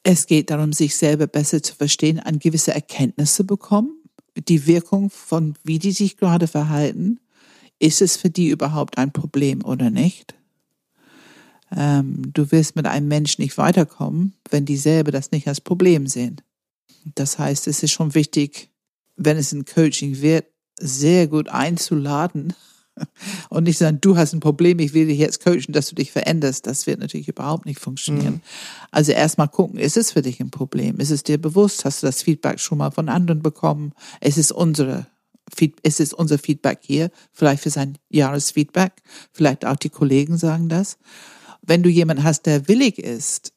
[0.03, 4.03] Es geht darum, sich selber besser zu verstehen, an gewisse Erkenntnisse bekommen,
[4.35, 7.19] die Wirkung von, wie die sich gerade verhalten
[7.79, 10.35] ist es für die überhaupt ein Problem oder nicht?
[11.75, 16.07] Ähm, du wirst mit einem Menschen nicht weiterkommen, wenn die selber das nicht als Problem
[16.07, 16.41] sehen.
[17.15, 18.69] Das heißt, es ist schon wichtig,
[19.15, 20.45] wenn es ein Coaching wird,
[20.79, 22.53] sehr gut einzuladen
[23.49, 26.11] und nicht sagen, du hast ein Problem, ich will dich jetzt coachen, dass du dich
[26.11, 26.65] veränderst.
[26.67, 28.35] Das wird natürlich überhaupt nicht funktionieren.
[28.35, 28.41] Mhm.
[28.91, 30.99] Also erstmal gucken, ist es für dich ein Problem?
[30.99, 31.85] Ist es dir bewusst?
[31.85, 33.93] Hast du das Feedback schon mal von anderen bekommen?
[34.21, 35.07] Es ist unsere
[35.83, 38.93] es ist unser Feedback hier, vielleicht für sein Jahresfeedback,
[39.31, 40.97] vielleicht auch die Kollegen sagen das.
[41.61, 43.53] Wenn du jemanden hast, der willig ist,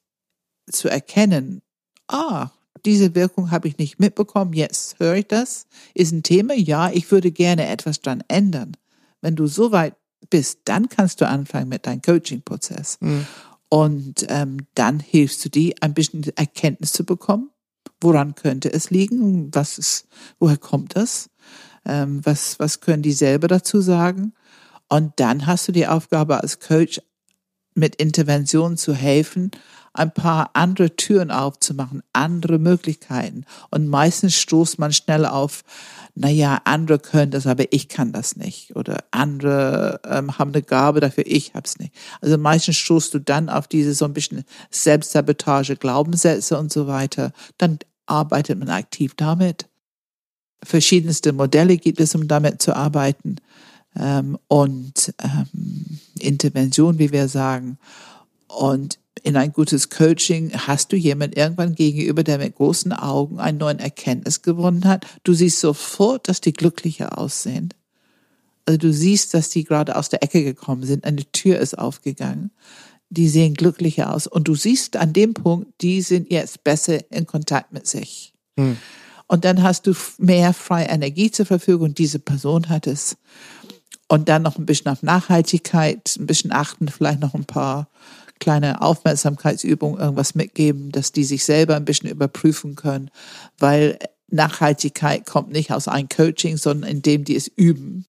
[0.71, 1.63] zu erkennen,
[2.09, 2.51] ah,
[2.85, 7.11] diese Wirkung habe ich nicht mitbekommen, jetzt höre ich das, ist ein Thema, ja, ich
[7.11, 8.77] würde gerne etwas dran ändern.
[9.21, 9.95] Wenn du so weit
[10.31, 12.99] bist, dann kannst du anfangen mit deinem Coaching-Prozess.
[13.01, 13.27] Mhm.
[13.69, 17.51] Und ähm, dann hilfst du dir, ein bisschen Erkenntnis zu bekommen.
[18.01, 19.55] Woran könnte es liegen?
[19.55, 20.07] Was ist,
[20.39, 21.31] woher kommt das?
[21.85, 24.35] Ähm, was, was können die selber dazu sagen?
[24.89, 27.01] Und dann hast du die Aufgabe als Coach,
[27.75, 29.51] mit Interventionen zu helfen,
[29.95, 33.45] ein paar andere Türen aufzumachen, andere Möglichkeiten.
[33.71, 35.65] Und meistens stoßt man schnell auf,
[36.15, 38.75] naja, andere können das, aber ich kann das nicht.
[38.75, 41.95] Oder andere ähm, haben eine Gabe dafür, ich hab's nicht.
[42.21, 47.33] Also meistens stoßt du dann auf diese so ein bisschen Selbstsabotage, Glaubenssätze und so weiter.
[47.59, 49.69] Dann arbeitet man aktiv damit
[50.63, 53.37] verschiedenste Modelle gibt es, um damit zu arbeiten
[53.99, 57.79] ähm, und ähm, Intervention, wie wir sagen.
[58.49, 63.59] Und in ein gutes Coaching hast du jemand irgendwann gegenüber, der mit großen Augen einen
[63.59, 65.07] neuen Erkenntnis gewonnen hat.
[65.25, 67.73] Du siehst sofort, dass die glücklicher aussehen.
[68.67, 72.51] Also du siehst, dass die gerade aus der Ecke gekommen sind, eine Tür ist aufgegangen.
[73.11, 74.27] Die sehen glücklicher aus.
[74.27, 78.33] Und du siehst an dem Punkt, die sind jetzt besser in Kontakt mit sich.
[78.59, 78.77] Hm.
[79.33, 81.95] Und dann hast du mehr freie Energie zur Verfügung.
[81.95, 83.17] Diese Person hat es.
[84.07, 87.89] Und dann noch ein bisschen auf Nachhaltigkeit, ein bisschen achten, vielleicht noch ein paar
[88.41, 93.11] kleine Aufmerksamkeitsübungen, irgendwas mitgeben, dass die sich selber ein bisschen überprüfen können,
[93.59, 98.05] weil Nachhaltigkeit kommt nicht aus einem Coaching, sondern indem die es üben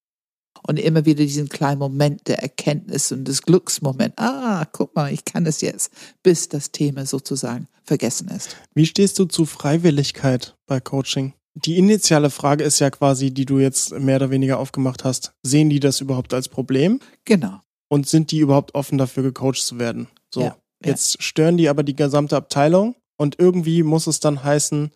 [0.68, 4.14] und immer wieder diesen kleinen Moment der Erkenntnis und des Glücksmoment.
[4.18, 5.92] Ah, guck mal, ich kann es jetzt,
[6.24, 8.56] bis das Thema sozusagen vergessen ist.
[8.74, 11.34] Wie stehst du zu Freiwilligkeit bei Coaching?
[11.56, 15.34] Die initiale Frage ist ja quasi, die du jetzt mehr oder weniger aufgemacht hast.
[15.44, 17.00] Sehen die das überhaupt als Problem?
[17.26, 17.60] Genau.
[17.90, 20.08] Und sind die überhaupt offen dafür, gecoacht zu werden?
[20.34, 20.42] So.
[20.42, 24.92] Ja, jetzt stören die aber die gesamte Abteilung und irgendwie muss es dann heißen,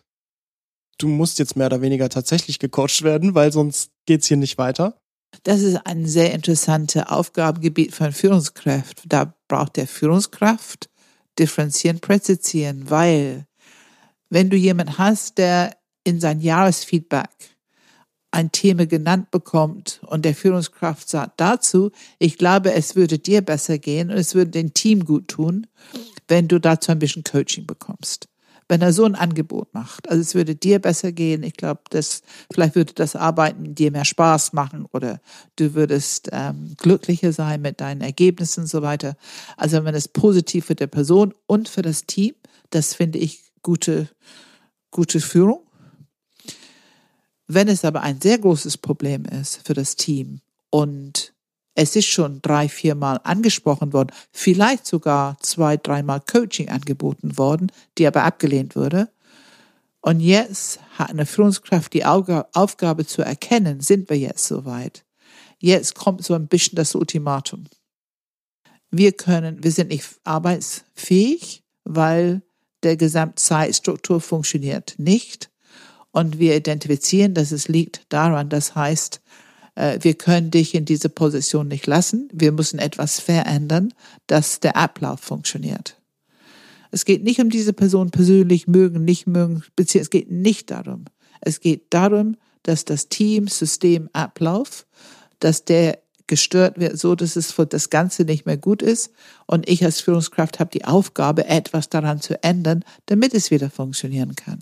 [0.98, 4.98] du musst jetzt mehr oder weniger tatsächlich gecoacht werden, weil sonst geht's hier nicht weiter.
[5.42, 9.08] Das ist ein sehr interessantes Aufgabengebiet von Führungskräften.
[9.08, 10.88] Da braucht der Führungskraft
[11.38, 13.46] differenzieren, präzisieren, weil
[14.30, 17.30] wenn du jemanden hast, der in sein Jahresfeedback
[18.30, 23.78] ein Thema genannt bekommt und der Führungskraft sagt dazu, ich glaube, es würde dir besser
[23.78, 25.66] gehen und es würde dem Team gut tun,
[26.26, 28.28] wenn du dazu ein bisschen Coaching bekommst
[28.68, 30.08] wenn er so ein Angebot macht.
[30.08, 31.42] Also es würde dir besser gehen.
[31.42, 35.20] Ich glaube, dass vielleicht würde das Arbeiten dir mehr Spaß machen oder
[35.56, 39.16] du würdest ähm, glücklicher sein mit deinen Ergebnissen und so weiter.
[39.56, 42.34] Also wenn es positiv für die Person und für das Team,
[42.70, 44.08] das finde ich gute,
[44.90, 45.60] gute Führung.
[47.46, 51.32] Wenn es aber ein sehr großes Problem ist für das Team und
[51.78, 58.06] es ist schon drei, viermal angesprochen worden, vielleicht sogar zwei, dreimal Coaching angeboten worden, die
[58.08, 59.08] aber abgelehnt wurde.
[60.00, 65.04] Und jetzt hat eine Führungskraft die Aufgabe zu erkennen, sind wir jetzt soweit.
[65.60, 67.66] Jetzt kommt so ein bisschen das Ultimatum.
[68.90, 72.42] Wir können, wir sind nicht arbeitsfähig, weil
[72.82, 75.48] der Gesamtzeitstruktur funktioniert nicht.
[76.10, 79.20] Und wir identifizieren, dass es liegt daran, das heißt,
[79.78, 82.28] wir können dich in diese Position nicht lassen.
[82.32, 83.94] Wir müssen etwas verändern,
[84.26, 85.96] dass der Ablauf funktioniert.
[86.90, 91.04] Es geht nicht um diese Person persönlich mögen, nicht mögen, beziehungsweise es geht nicht darum.
[91.40, 94.86] Es geht darum, dass das Team, System, Ablauf,
[95.38, 99.12] dass der gestört wird, so dass es für das Ganze nicht mehr gut ist.
[99.46, 104.34] Und ich als Führungskraft habe die Aufgabe, etwas daran zu ändern, damit es wieder funktionieren
[104.34, 104.60] kann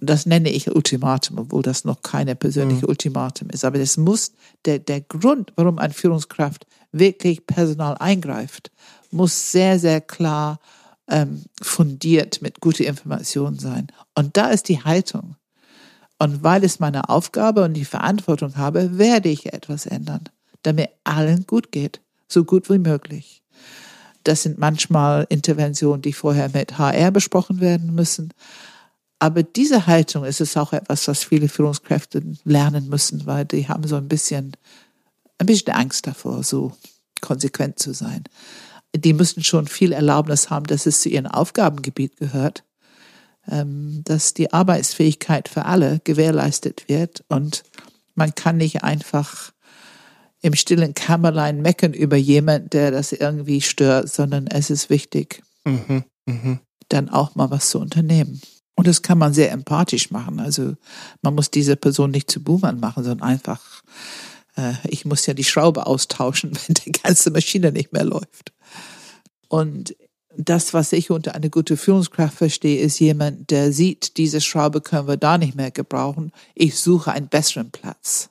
[0.00, 2.90] das nenne ich Ultimatum, obwohl das noch keine persönliche mhm.
[2.90, 3.64] Ultimatum ist.
[3.64, 4.32] Aber es muss,
[4.64, 8.70] der, der Grund, warum eine Führungskraft wirklich Personal eingreift,
[9.10, 10.60] muss sehr, sehr klar
[11.08, 13.88] ähm, fundiert mit guter Information sein.
[14.14, 15.36] Und da ist die Haltung.
[16.18, 20.24] Und weil es meine Aufgabe und die Verantwortung habe, werde ich etwas ändern,
[20.62, 23.42] damit allen gut geht, so gut wie möglich.
[24.24, 28.32] Das sind manchmal Interventionen, die vorher mit HR besprochen werden müssen.
[29.18, 33.86] Aber diese Haltung ist es auch etwas, was viele Führungskräfte lernen müssen, weil die haben
[33.86, 34.52] so ein bisschen,
[35.38, 36.72] ein bisschen Angst davor, so
[37.20, 38.24] konsequent zu sein.
[38.94, 42.64] Die müssen schon viel Erlaubnis haben, dass es zu ihrem Aufgabengebiet gehört,
[43.48, 47.64] ähm, dass die Arbeitsfähigkeit für alle gewährleistet wird und
[48.14, 49.52] man kann nicht einfach
[50.40, 56.04] im stillen Kämmerlein meckern über jemand, der das irgendwie stört, sondern es ist wichtig, mhm,
[56.26, 56.60] mh.
[56.88, 58.40] dann auch mal was zu unternehmen.
[58.76, 60.38] Und das kann man sehr empathisch machen.
[60.38, 60.74] Also
[61.22, 63.82] man muss diese Person nicht zu Boomern machen, sondern einfach,
[64.56, 68.52] äh, ich muss ja die Schraube austauschen, wenn die ganze Maschine nicht mehr läuft.
[69.48, 69.96] Und
[70.36, 75.08] das, was ich unter eine gute Führungskraft verstehe, ist jemand, der sieht, diese Schraube können
[75.08, 76.30] wir da nicht mehr gebrauchen.
[76.54, 78.28] Ich suche einen besseren Platz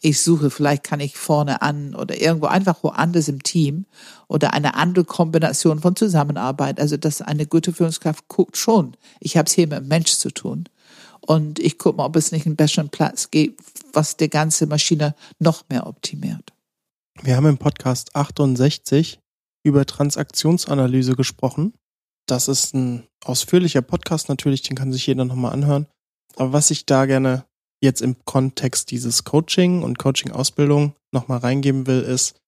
[0.00, 3.86] ich suche, vielleicht kann ich vorne an oder irgendwo einfach woanders im Team
[4.28, 6.80] oder eine andere Kombination von Zusammenarbeit.
[6.80, 10.30] Also dass eine gute Führungskraft guckt schon, ich habe es hier mit einem Mensch zu
[10.30, 10.64] tun.
[11.20, 13.60] Und ich gucke mal, ob es nicht einen besseren Platz gibt,
[13.92, 16.52] was die ganze Maschine noch mehr optimiert.
[17.22, 19.18] Wir haben im Podcast 68
[19.64, 21.74] über Transaktionsanalyse gesprochen.
[22.26, 25.86] Das ist ein ausführlicher Podcast natürlich, den kann sich jeder nochmal anhören.
[26.36, 27.47] Aber was ich da gerne
[27.82, 32.40] jetzt im Kontext dieses Coaching und Coaching-Ausbildung nochmal reingeben will, ist,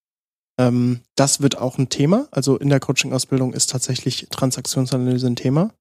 [0.59, 2.29] ähm, das wird auch ein Thema.
[2.31, 5.73] Also in der Coaching-Ausbildung ist tatsächlich Transaktionsanalyse ein Thema.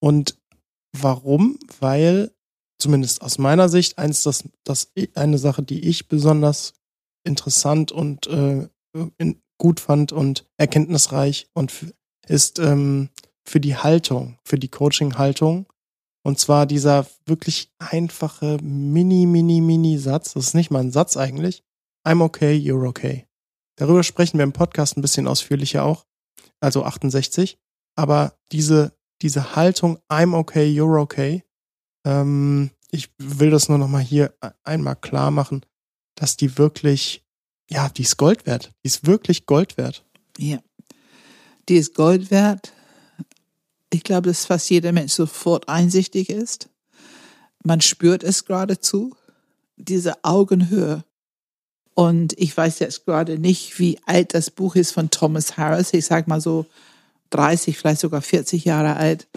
[0.00, 0.36] Und
[0.96, 1.58] warum?
[1.80, 2.32] Weil,
[2.78, 6.74] zumindest aus meiner Sicht, eins, das, das eine Sache, die ich besonders
[7.24, 8.68] interessant und äh,
[9.18, 11.72] in, gut fand und erkenntnisreich und
[12.26, 13.10] ist ähm,
[13.44, 15.66] für die Haltung, für die Coaching-Haltung
[16.22, 20.34] und zwar dieser wirklich einfache Mini, Mini, Mini-Satz.
[20.34, 21.64] Das ist nicht mal ein Satz eigentlich.
[22.06, 23.26] I'm okay, you're okay.
[23.76, 26.04] Darüber sprechen wir im Podcast ein bisschen ausführlicher auch.
[26.60, 27.58] Also 68.
[27.96, 28.92] Aber diese,
[29.22, 31.44] diese Haltung I'm okay, you're okay.
[32.04, 35.64] Ähm, ich will das nur nochmal hier einmal klar machen.
[36.16, 37.24] dass die wirklich,
[37.70, 38.72] ja, die ist Gold wert.
[38.84, 40.04] Die ist wirklich Gold wert.
[40.36, 40.58] Ja.
[41.68, 42.74] Die ist Gold wert.
[43.90, 46.68] Ich glaube, dass fast jeder Mensch sofort einsichtig ist.
[47.62, 49.14] Man spürt es geradezu,
[49.76, 51.04] diese Augenhöhe.
[51.94, 55.92] Und ich weiß jetzt gerade nicht, wie alt das Buch ist von Thomas Harris.
[55.92, 56.66] Ich sag mal so
[57.30, 59.28] 30, vielleicht sogar 40 Jahre alt.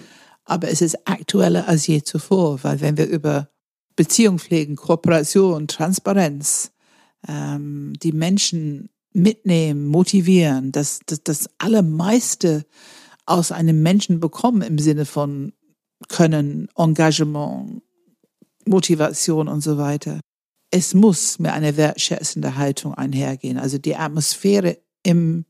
[0.46, 3.50] Aber es ist aktueller als je zuvor, weil wenn wir über
[3.96, 6.72] Beziehung pflegen, Kooperation, Transparenz,
[7.28, 12.66] ähm, die Menschen mitnehmen, motivieren, das, das, das allermeiste
[13.26, 15.54] aus einem Menschen bekommen im Sinne von
[16.10, 17.82] Können, Engagement,
[18.66, 20.20] Motivation und so weiter.
[20.72, 23.58] Es muss mit einer wertschätzenden Haltung einhergehen.
[23.58, 25.46] Also die Atmosphäre im,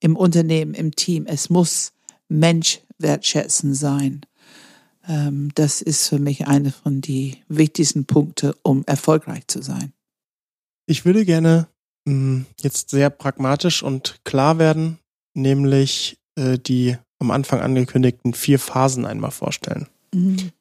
[0.00, 1.92] im Unternehmen, im Team, es muss
[2.28, 4.20] Mensch wertschätzend sein.
[5.08, 9.92] Ähm, das ist für mich eine von die wichtigsten Punkte, um erfolgreich zu sein.
[10.86, 11.68] Ich würde gerne
[12.04, 14.98] mh, hm, jetzt sehr pragmatisch und klar werden,
[15.34, 19.88] nämlich äh, die am Anfang angekündigten vier Phasen einmal vorstellen.
[20.14, 20.52] Mhm.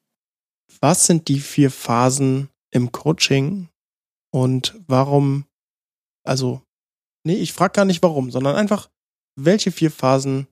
[0.82, 3.70] Was sind die vier Phasen im Coaching
[4.32, 5.46] und warum,
[6.26, 6.62] also,
[7.26, 8.90] nee, ich frage gar nicht warum, sondern einfach,
[9.38, 10.48] welche vier Phasen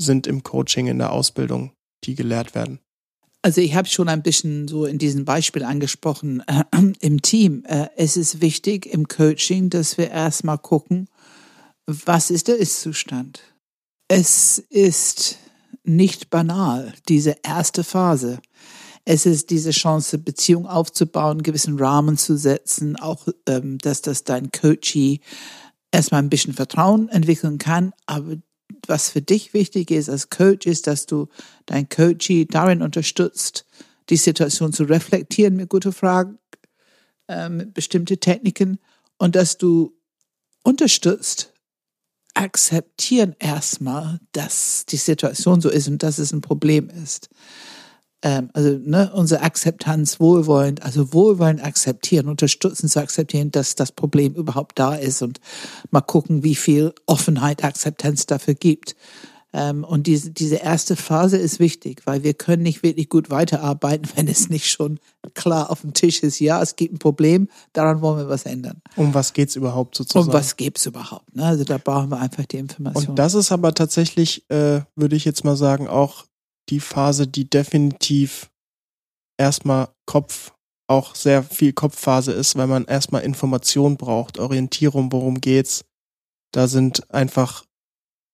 [0.00, 1.72] sind im Coaching, in der Ausbildung,
[2.04, 2.80] die gelehrt werden?
[3.42, 6.64] Also ich habe schon ein bisschen so in diesem Beispiel angesprochen äh,
[7.00, 7.64] im Team.
[7.66, 11.08] Äh, es ist wichtig im Coaching, dass wir erstmal gucken,
[11.86, 13.42] was ist der Ist-Zustand.
[14.08, 15.38] Es ist
[15.84, 18.40] nicht banal, diese erste Phase.
[19.04, 24.24] Es ist diese Chance, Beziehung aufzubauen, einen gewissen Rahmen zu setzen, auch ähm, dass das
[24.24, 25.20] dein Coachee
[25.90, 28.36] erstmal ein bisschen Vertrauen entwickeln kann, aber
[28.86, 31.28] was für dich wichtig ist als Coach, ist, dass du
[31.66, 33.66] dein Coachee darin unterstützt,
[34.08, 36.38] die Situation zu reflektieren mit guten Fragen,
[37.28, 38.78] äh, mit bestimmten Techniken
[39.18, 39.94] und dass du
[40.64, 41.52] unterstützt,
[42.38, 47.28] akzeptieren erstmal, dass die Situation so ist und dass es ein Problem ist
[48.22, 54.34] ähm, also ne, unsere Akzeptanz wohlwollend, also wohlwollend akzeptieren, unterstützen zu akzeptieren, dass das Problem
[54.34, 55.40] überhaupt da ist und
[55.90, 58.96] mal gucken, wie viel Offenheit, Akzeptanz dafür gibt.
[59.52, 64.08] Ähm, und diese, diese erste Phase ist wichtig, weil wir können nicht wirklich gut weiterarbeiten,
[64.16, 64.98] wenn es nicht schon
[65.34, 68.82] klar auf dem Tisch ist, ja, es gibt ein Problem, daran wollen wir was ändern.
[68.96, 70.26] Um was geht's überhaupt sozusagen?
[70.26, 71.34] Um was geht's überhaupt?
[71.34, 71.44] Ne?
[71.44, 73.10] Also da brauchen wir einfach die Information.
[73.10, 76.26] Und das ist aber tatsächlich, äh, würde ich jetzt mal sagen, auch
[76.68, 78.50] die Phase, die definitiv
[79.38, 80.52] erstmal Kopf,
[80.88, 85.84] auch sehr viel Kopfphase ist, weil man erstmal Information braucht, Orientierung, worum geht's.
[86.52, 87.64] Da sind einfach,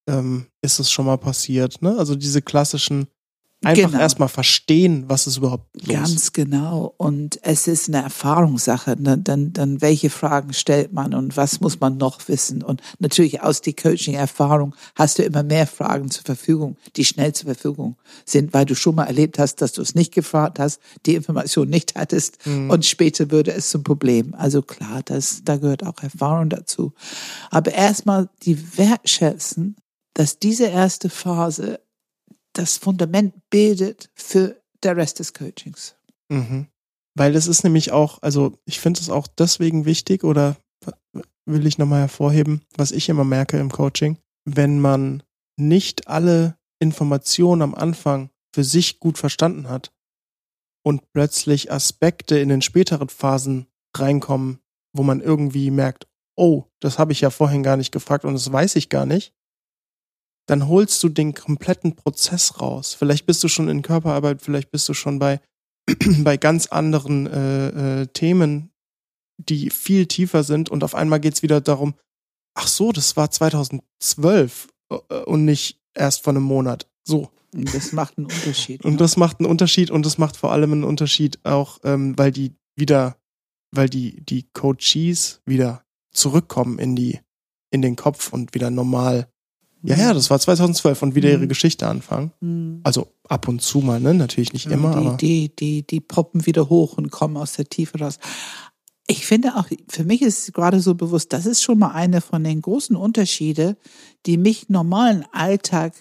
[0.07, 1.97] ähm, ist es schon mal passiert, ne?
[1.99, 3.09] Also diese klassischen
[3.65, 4.03] Einfach genau.
[4.03, 5.97] erstmal verstehen, was ist überhaupt los.
[5.97, 6.95] Ganz genau.
[6.99, 8.97] Und es ist eine Erfahrungssache.
[9.01, 9.17] Ne?
[9.19, 12.63] Dann, dann welche Fragen stellt man und was muss man noch wissen?
[12.63, 17.47] Und natürlich aus die Coaching-Erfahrung hast du immer mehr Fragen zur Verfügung, die schnell zur
[17.47, 17.97] Verfügung
[18.27, 21.69] sind, weil du schon mal erlebt hast, dass du es nicht gefragt hast, die Information
[21.69, 22.71] nicht hattest mhm.
[22.71, 24.35] und später würde es zum Problem.
[24.35, 26.93] Also klar, das, da gehört auch Erfahrung dazu.
[27.51, 29.77] Aber erstmal die wertschätzen,
[30.15, 31.81] dass diese erste Phase
[32.53, 35.97] das Fundament bildet für der Rest des Coachings.
[36.31, 36.69] Mhm.
[37.17, 40.57] Weil es ist nämlich auch, also ich finde es auch deswegen wichtig oder
[41.47, 45.23] will ich nochmal hervorheben, was ich immer merke im Coaching, wenn man
[45.57, 49.93] nicht alle Informationen am Anfang für sich gut verstanden hat
[50.85, 54.59] und plötzlich Aspekte in den späteren Phasen reinkommen,
[54.93, 56.07] wo man irgendwie merkt,
[56.37, 59.33] oh, das habe ich ja vorhin gar nicht gefragt und das weiß ich gar nicht,
[60.47, 62.95] dann holst du den kompletten Prozess raus.
[62.95, 65.41] Vielleicht bist du schon in Körperarbeit, vielleicht bist du schon bei,
[66.19, 68.71] bei ganz anderen äh, äh, Themen,
[69.39, 71.95] die viel tiefer sind und auf einmal geht's wieder darum,
[72.55, 76.89] ach so, das war 2012 äh, und nicht erst vor einem Monat.
[77.05, 77.31] So.
[77.57, 78.85] Das macht einen Unterschied.
[78.85, 82.33] und das macht einen Unterschied und das macht vor allem einen Unterschied auch, ähm, weil
[82.33, 83.17] die wieder,
[83.71, 87.21] weil die, die Coaches wieder zurückkommen in die,
[87.71, 89.29] in den Kopf und wieder normal
[89.85, 91.35] ja, ja, das war 2012 und wieder mhm.
[91.35, 92.33] ihre Geschichte anfangen.
[92.41, 92.81] Mhm.
[92.85, 94.15] Also ab und zu mal, ne?
[94.15, 95.17] Natürlich nicht ja, immer, die, aber.
[95.17, 98.19] Die, die, die poppen wieder hoch und kommen aus der Tiefe raus.
[99.07, 102.43] Ich finde auch, für mich ist gerade so bewusst, das ist schon mal eine von
[102.43, 103.77] den großen Unterschiede,
[104.25, 105.93] die mich normalen Alltag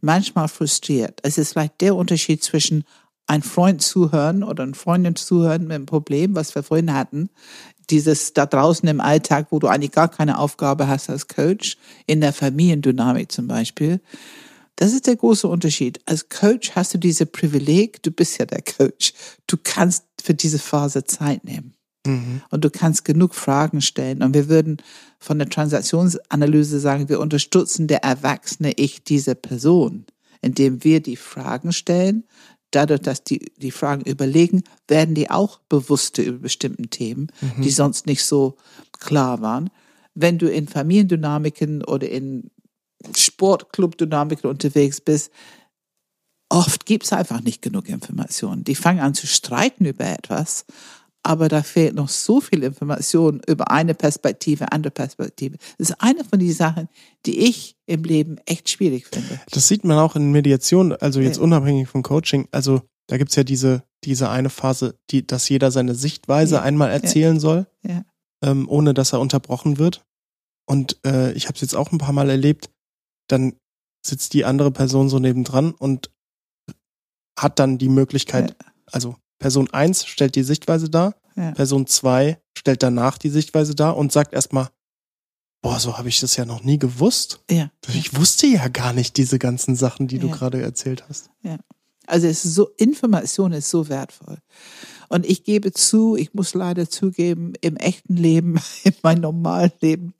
[0.00, 1.20] manchmal frustriert.
[1.22, 2.82] Es ist vielleicht der Unterschied zwischen
[3.28, 7.30] ein Freund zuhören oder eine Freundin zuhören mit einem Problem, was wir vorhin hatten,
[7.90, 11.76] dieses da draußen im Alltag, wo du eigentlich gar keine Aufgabe hast als Coach,
[12.06, 14.00] in der Familiendynamik zum Beispiel.
[14.76, 16.00] Das ist der große Unterschied.
[16.06, 19.12] Als Coach hast du diese Privileg, du bist ja der Coach.
[19.48, 21.74] Du kannst für diese Phase Zeit nehmen.
[22.06, 22.42] Mhm.
[22.50, 24.22] Und du kannst genug Fragen stellen.
[24.22, 24.76] Und wir würden
[25.18, 30.06] von der Transaktionsanalyse sagen, wir unterstützen der erwachsene Ich dieser Person,
[30.42, 32.24] indem wir die Fragen stellen.
[32.70, 38.06] Dadurch, dass die, die Fragen überlegen, werden die auch bewusster über bestimmten Themen, die sonst
[38.06, 38.56] nicht so
[38.92, 39.70] klar waren.
[40.14, 42.50] Wenn du in Familiendynamiken oder in
[43.16, 45.30] Sportclub-Dynamiken unterwegs bist,
[46.48, 48.64] oft gibt's einfach nicht genug Informationen.
[48.64, 50.64] Die fangen an zu streiten über etwas,
[51.22, 55.56] aber da fehlt noch so viel Information über eine Perspektive, andere Perspektive.
[55.78, 56.88] Das ist eine von den Sachen,
[57.26, 59.40] die ich im Leben echt schwierig finde.
[59.50, 61.42] Das sieht man auch in Mediation, also jetzt Ja.
[61.42, 62.48] unabhängig vom Coaching.
[62.52, 66.62] Also da gibt's ja diese, diese eine Phase, die, dass jeder seine Sichtweise Ja.
[66.62, 68.04] einmal erzählen soll, Ja.
[68.44, 70.04] ähm, ohne dass er unterbrochen wird.
[70.66, 72.70] Und äh, ich habe es jetzt auch ein paar Mal erlebt,
[73.28, 73.54] dann
[74.06, 76.10] sitzt die andere Person so nebendran und
[77.38, 78.56] hat dann die Möglichkeit,
[78.86, 81.52] also Person eins stellt die Sichtweise dar, Ja.
[81.52, 84.68] Person zwei stellt danach die Sichtweise dar und sagt erstmal,
[85.62, 87.40] boah, so habe ich das ja noch nie gewusst.
[87.50, 87.70] Ja.
[87.94, 90.34] Ich wusste ja gar nicht diese ganzen Sachen, die du Ja.
[90.34, 91.30] gerade erzählt hast.
[92.06, 94.38] Also es ist so, Information ist so wertvoll.
[95.08, 100.14] Und ich gebe zu, ich muss leider zugeben, im echten Leben, in meinem normalen Leben,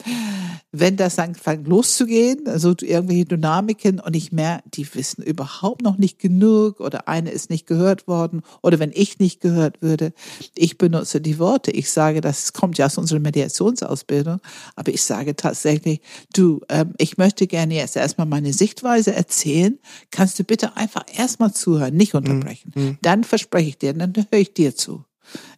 [0.71, 6.19] wenn das anfängt loszugehen, also irgendwelche Dynamiken und ich merke, die wissen überhaupt noch nicht
[6.19, 10.13] genug oder eine ist nicht gehört worden oder wenn ich nicht gehört würde,
[10.55, 11.71] ich benutze die Worte.
[11.71, 14.41] Ich sage, das kommt ja aus unserer Mediationsausbildung,
[14.77, 16.03] aber ich sage tatsächlich,
[16.35, 19.79] du, ähm, ich möchte gerne jetzt erstmal meine Sichtweise erzählen.
[20.11, 22.73] Kannst du bitte einfach erstmal zuhören, nicht unterbrechen.
[22.75, 22.99] Mhm.
[23.01, 25.05] Dann verspreche ich dir, dann höre ich dir zu.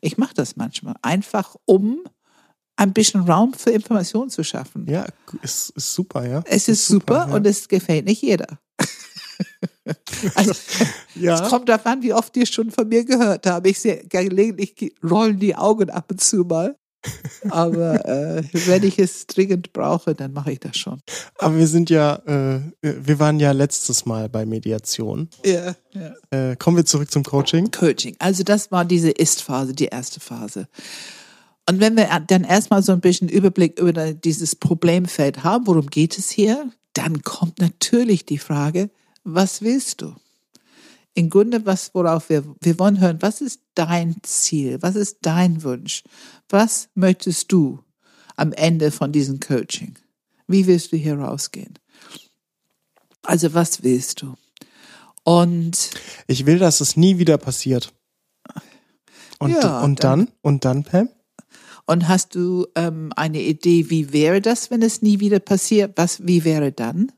[0.01, 2.01] Ich mache das manchmal einfach, um
[2.77, 4.87] ein bisschen Raum für Information zu schaffen.
[4.89, 5.07] Ja,
[5.43, 6.43] ist, ist super, ja.
[6.47, 7.35] Es ist, super, ja.
[7.35, 8.59] und es gefällt nicht jeder.
[10.35, 10.53] also,
[11.15, 11.35] ja.
[11.35, 13.67] Es kommt darauf an, wie oft ihr schon von mir gehört habt.
[13.67, 16.80] Ich sehe gelegentlich rollen die Augen ab und zu mal.
[17.49, 21.01] Aber äh, wenn ich es dringend brauche, dann mache ich das schon.
[21.39, 25.29] Aber wir sind ja, äh, wir waren ja letztes Mal bei Mediation.
[25.45, 26.51] Ja, ja.
[26.51, 27.71] Äh, kommen wir zurück zum Coaching.
[27.71, 28.17] Coaching.
[28.19, 30.69] Also das war diese Ist-Phase, die erste Phase.
[31.69, 36.19] Und wenn wir dann erstmal so ein bisschen Überblick über dieses Problemfeld haben, worum geht
[36.19, 38.91] es hier, dann kommt natürlich die Frage,
[39.25, 40.15] was willst du?
[41.15, 44.79] Im Grunde, was, worauf wir, wir wollen hören, was ist dein Ziel?
[44.81, 46.03] Was ist dein Wunsch?
[46.51, 47.81] Was möchtest du
[48.37, 49.97] am Ende von diesem Coaching?
[50.47, 51.79] Wie willst du hier rausgehen?
[53.23, 54.35] Also, was willst du?
[55.25, 55.91] Und
[56.27, 57.93] Ich will, dass es nie wieder passiert.
[59.39, 61.09] Und, Ja, und dann- dann, und dann, Pam?
[61.87, 65.93] Und hast du ähm, eine Idee, wie wäre das, wenn es nie wieder passiert?
[65.97, 67.11] Was, wie wäre dann?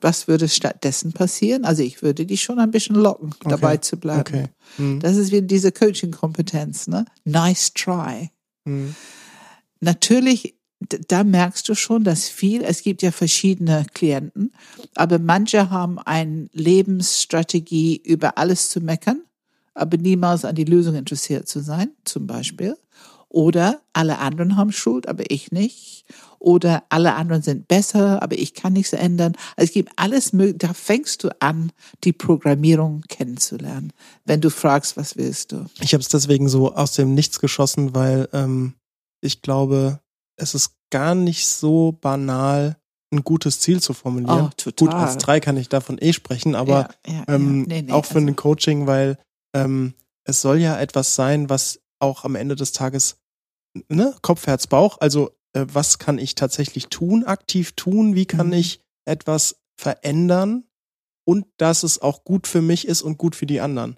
[0.00, 1.64] Was würde stattdessen passieren?
[1.64, 4.20] Also ich würde dich schon ein bisschen locken, dabei zu bleiben.
[4.20, 4.44] Okay.
[4.76, 5.00] Hm.
[5.00, 7.04] Das ist wieder diese Coaching-Kompetenz, ne?
[7.24, 8.30] Nice try.
[8.64, 8.94] Hm.
[9.80, 14.52] Natürlich, da merkst du schon, dass viel, es gibt ja verschiedene Klienten,
[14.94, 19.22] aber manche haben eine Lebensstrategie, über alles zu meckern,
[19.74, 22.76] aber niemals an die Lösung interessiert zu sein, zum Beispiel.
[23.38, 26.04] Oder alle anderen haben Schuld, aber ich nicht.
[26.40, 29.36] Oder alle anderen sind besser, aber ich kann nichts ändern.
[29.54, 30.58] Also es gibt alles mögliche.
[30.58, 31.70] Da fängst du an,
[32.02, 33.92] die Programmierung kennenzulernen,
[34.24, 35.66] wenn du fragst, was willst du.
[35.78, 38.74] Ich habe es deswegen so aus dem Nichts geschossen, weil ähm,
[39.20, 40.00] ich glaube,
[40.34, 42.76] es ist gar nicht so banal,
[43.12, 44.50] ein gutes Ziel zu formulieren.
[44.66, 44.72] Oh.
[44.76, 47.66] Gut, als drei kann ich davon eh sprechen, aber ja, ja, ähm, ja.
[47.68, 49.16] Nee, nee, auch für also- ein Coaching, weil
[49.54, 53.16] ähm, es soll ja etwas sein, was auch am Ende des Tages
[53.88, 58.48] ne, Kopf, Herz, Bauch, also äh, was kann ich tatsächlich tun, aktiv tun, wie kann
[58.48, 58.52] Mhm.
[58.54, 60.64] ich etwas verändern
[61.24, 63.96] und dass es auch gut für mich ist und gut für die anderen.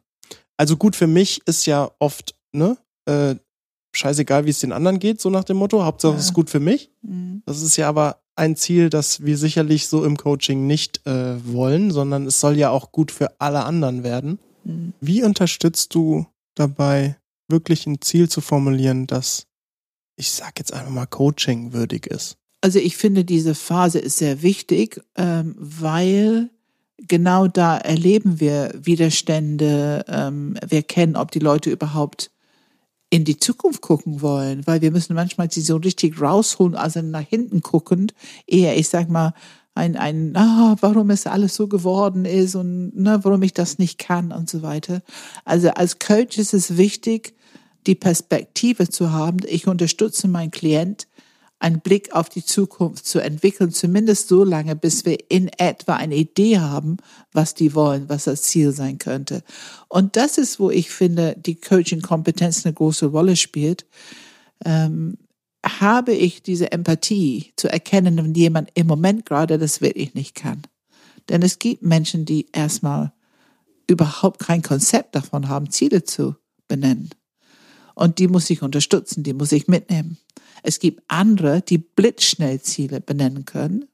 [0.56, 2.76] Also gut für mich ist ja oft, ne,
[3.06, 3.34] äh,
[3.96, 6.28] scheißegal, wie es den anderen geht, so nach dem Motto, Hauptsache es Ja.
[6.28, 6.90] ist gut für mich.
[7.02, 7.42] Mhm.
[7.46, 11.90] Das ist ja aber ein Ziel, das wir sicherlich so im Coaching nicht äh, wollen,
[11.90, 14.38] sondern es soll ja auch gut für alle anderen werden.
[14.64, 14.92] Mhm.
[15.00, 17.16] Wie unterstützt du dabei,
[17.48, 19.46] wirklich ein Ziel zu formulieren, das,
[20.20, 22.36] ich sag jetzt einfach mal, Coaching würdig ist?
[22.60, 26.50] Also ich finde, diese Phase ist sehr wichtig, ähm, weil
[27.08, 30.04] genau da erleben wir Widerstände.
[30.08, 32.30] Ähm, wir kennen, ob die Leute überhaupt
[33.08, 37.26] in die Zukunft gucken wollen, weil wir müssen manchmal sie so richtig rausholen, also nach
[37.26, 38.14] hinten guckend,
[38.46, 39.34] eher, ich sag mal,
[39.74, 43.98] ein, ein, ah, warum es alles so geworden ist und ne, warum ich das nicht
[43.98, 45.02] kann und so weiter.
[45.44, 47.34] Also als Coach ist es wichtig,
[47.86, 49.38] die Perspektive zu haben.
[49.46, 51.06] Ich unterstütze meinen Klient
[51.60, 56.16] einen Blick auf die Zukunft zu entwickeln, zumindest so lange, bis wir in etwa eine
[56.16, 56.96] Idee haben,
[57.32, 59.42] was die wollen, was das Ziel sein könnte.
[59.88, 63.84] Und das ist, wo ich finde, die Coaching-Kompetenz eine große Rolle spielt.
[64.64, 65.18] Ähm,
[65.64, 70.62] habe ich diese Empathie zu erkennen, wenn jemand im Moment gerade das wirklich nicht kann.
[71.28, 73.12] Denn es gibt Menschen, die erstmal
[73.86, 77.10] überhaupt kein Konzept davon haben, Ziele zu benennen.
[77.94, 80.18] Und die muss ich unterstützen, die muss ich mitnehmen.
[80.62, 83.86] Es gibt andere, die blitzschnell Ziele benennen können.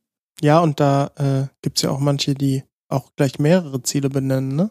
[0.43, 4.71] Ja, und da äh, gibt ja auch manche, die auch gleich mehrere Ziele benennen, ne?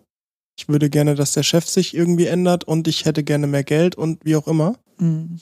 [0.58, 3.96] Ich würde gerne, dass der Chef sich irgendwie ändert und ich hätte gerne mehr Geld
[3.96, 4.78] und wie auch immer.
[4.98, 5.42] Mhm.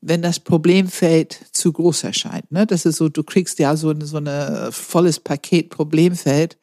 [0.00, 2.66] Wenn das Problemfeld zu groß erscheint, ne?
[2.66, 6.56] Das ist so, du kriegst ja so, so ein volles Paket Problemfeld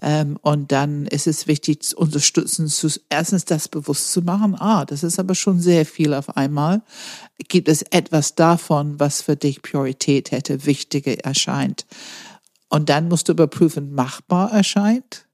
[0.00, 4.54] und dann ist es wichtig, zu unterstützen, zu, erstens das bewusst zu machen.
[4.54, 6.82] Ah, das ist aber schon sehr viel auf einmal.
[7.48, 11.84] Gibt es etwas davon, was für dich Priorität hätte, wichtiger erscheint?
[12.68, 15.26] Und dann musst du überprüfen, machbar erscheint.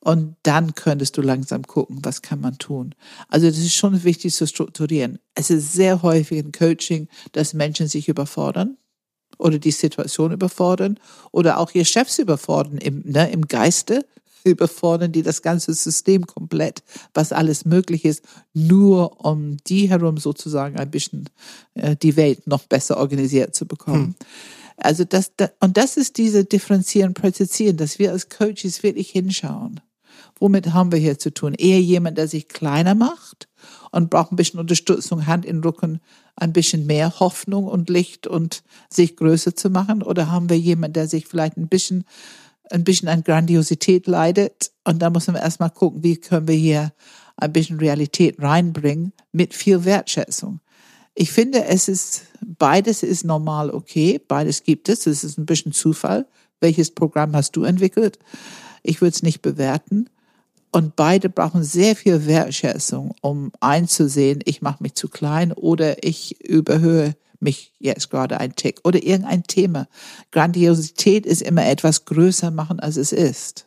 [0.00, 2.94] Und dann könntest du langsam gucken, was kann man tun.
[3.28, 5.20] Also das ist schon wichtig zu strukturieren.
[5.34, 8.76] Es ist sehr häufig im Coaching, dass Menschen sich überfordern
[9.42, 10.98] oder die Situation überfordern
[11.32, 14.06] oder auch ihr Chefs überfordern im, ne, im Geiste
[14.44, 16.82] überfordern, die das ganze System komplett,
[17.14, 18.24] was alles möglich ist,
[18.54, 21.28] nur um die herum sozusagen ein bisschen
[21.74, 24.14] äh, die Welt noch besser organisiert zu bekommen.
[24.18, 24.26] Hm.
[24.76, 29.80] Also das, das, und das ist diese Differenzieren, Präzisieren, dass wir als Coaches wirklich hinschauen.
[30.40, 31.54] Womit haben wir hier zu tun?
[31.54, 33.48] Eher jemand, der sich kleiner macht
[33.92, 36.00] und braucht ein bisschen Unterstützung, Hand in Rücken,
[36.34, 40.02] ein bisschen mehr Hoffnung und Licht und sich größer zu machen?
[40.02, 42.04] Oder haben wir jemanden, der sich vielleicht ein bisschen,
[42.70, 44.72] ein bisschen an Grandiosität leidet?
[44.84, 46.92] Und da müssen wir erstmal gucken, wie können wir hier
[47.36, 50.60] ein bisschen Realität reinbringen mit viel Wertschätzung.
[51.14, 54.18] Ich finde, es ist, beides ist normal okay.
[54.26, 55.06] Beides gibt es.
[55.06, 56.26] Es ist ein bisschen Zufall.
[56.60, 58.18] Welches Programm hast du entwickelt?
[58.82, 60.08] Ich würde es nicht bewerten.
[60.72, 66.40] Und beide brauchen sehr viel Wertschätzung, um einzusehen, ich mache mich zu klein oder ich
[66.40, 69.86] überhöhe mich jetzt gerade ein Tick oder irgendein Thema.
[70.30, 73.66] Grandiosität ist immer etwas größer machen, als es ist.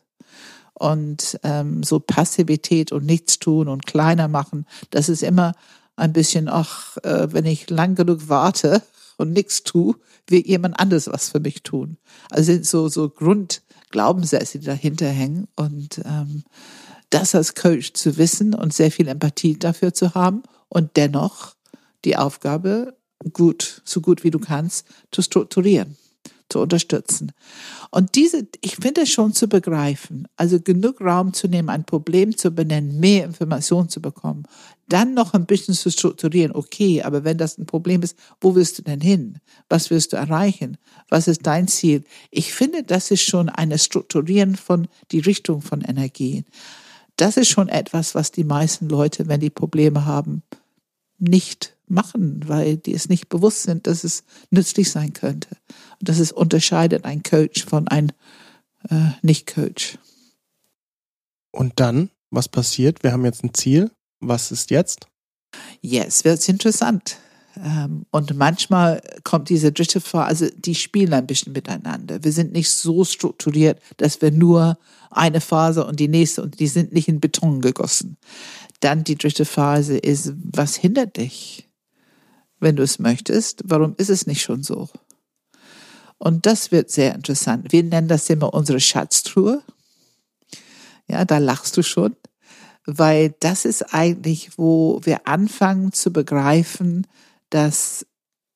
[0.74, 5.54] Und ähm, so Passivität und Nichtstun und kleiner machen, das ist immer
[5.96, 8.82] ein bisschen, ach, äh, wenn ich lang genug warte
[9.18, 9.96] und nichts tue,
[10.28, 11.98] wird jemand anderes was für mich tun.
[12.32, 16.44] Also sind so so Grundglaubenssätze, die dahinter hängen und ähm,
[17.10, 21.56] das als Coach zu wissen und sehr viel Empathie dafür zu haben und dennoch
[22.04, 22.98] die Aufgabe
[23.34, 25.98] gut, so gut wie du kannst, zu strukturieren,
[26.50, 27.32] zu unterstützen.
[27.90, 32.52] Und diese, ich finde schon zu begreifen, also genug Raum zu nehmen, ein Problem zu
[32.52, 34.44] benennen, mehr Informationen zu bekommen,
[34.88, 36.52] dann noch ein bisschen zu strukturieren.
[36.54, 39.40] Okay, aber wenn das ein Problem ist, wo willst du denn hin?
[39.70, 40.78] Was willst du erreichen?
[41.10, 42.04] Was ist dein Ziel?
[42.30, 46.46] Ich finde, das ist schon eine Strukturieren von die Richtung von Energien
[47.18, 50.44] das ist schon etwas, was die meisten Leute, wenn die Probleme haben,
[51.18, 55.50] nicht machen, weil die es nicht bewusst sind, dass es nützlich sein könnte.
[56.00, 58.10] Und das ist unterscheidet ein Coach von einem
[58.90, 59.98] äh, Nicht-Coach.
[61.52, 63.04] Und dann, was passiert?
[63.04, 63.92] Wir haben jetzt ein Ziel.
[64.20, 65.08] Was ist jetzt?
[65.82, 67.18] Jetzt wird es interessant.
[67.64, 72.24] Ähm, und manchmal kommt diese dritte Phase, also die spielen ein bisschen miteinander.
[72.24, 74.78] Wir sind nicht so strukturiert, dass wir nur
[75.10, 78.18] eine Phase und die nächste und die sind nicht in Beton gegossen.
[78.82, 81.70] Dann die dritte Phase ist, was hindert dich,
[82.60, 83.62] wenn du es möchtest?
[83.66, 84.90] Warum ist es nicht schon so?
[86.18, 87.72] Und das wird sehr interessant.
[87.72, 89.62] Wir nennen das immer unsere Schatztruhe.
[91.08, 92.16] Ja, da lachst du schon,
[92.86, 97.06] weil das ist eigentlich, wo wir anfangen zu begreifen,
[97.56, 98.06] dass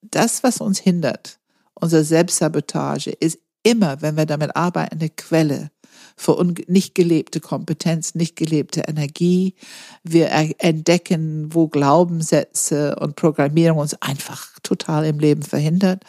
[0.01, 1.39] das, was uns hindert,
[1.73, 5.71] unsere Selbstsabotage, ist immer, wenn wir damit arbeiten, eine Quelle
[6.17, 9.55] für nicht gelebte Kompetenz, nicht gelebte Energie.
[10.03, 16.03] Wir entdecken, wo Glaubenssätze und Programmierung uns einfach total im Leben verhindert.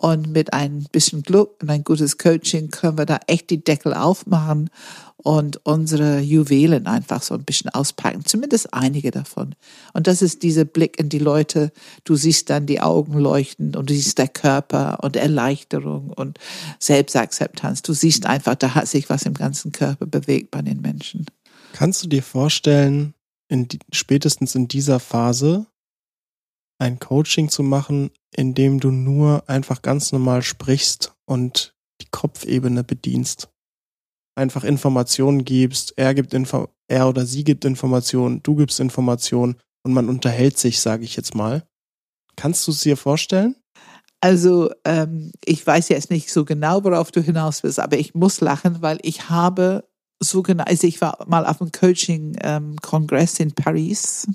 [0.00, 3.92] Und mit ein bisschen Glück und ein gutes Coaching können wir da echt die Deckel
[3.92, 4.70] aufmachen
[5.18, 9.54] und unsere Juwelen einfach so ein bisschen auspacken, zumindest einige davon.
[9.92, 11.70] Und das ist dieser Blick in die Leute.
[12.04, 16.38] Du siehst dann die Augen leuchten und du siehst der Körper und Erleichterung und
[16.78, 17.82] Selbstakzeptanz.
[17.82, 21.26] Du siehst einfach, da hat sich was im ganzen Körper bewegt bei den Menschen.
[21.74, 23.12] Kannst du dir vorstellen,
[23.48, 25.66] in die, spätestens in dieser Phase
[26.80, 32.84] ein Coaching zu machen, in dem du nur einfach ganz normal sprichst und die Kopfebene
[32.84, 33.48] bedienst?
[34.40, 39.92] einfach Informationen gibst, er gibt Info er oder sie gibt Informationen, du gibst Informationen und
[39.92, 41.64] man unterhält sich, sage ich jetzt mal.
[42.34, 43.54] Kannst du es dir vorstellen?
[44.20, 48.40] Also ähm, ich weiß jetzt nicht so genau, worauf du hinaus willst, aber ich muss
[48.40, 49.88] lachen, weil ich habe
[50.22, 54.26] so genau, also ich war mal auf einem Coaching-Kongress ähm, in Paris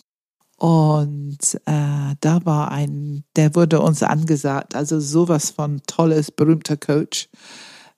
[0.58, 7.28] und äh, da war ein, der wurde uns angesagt, also sowas von tolles, berühmter Coach.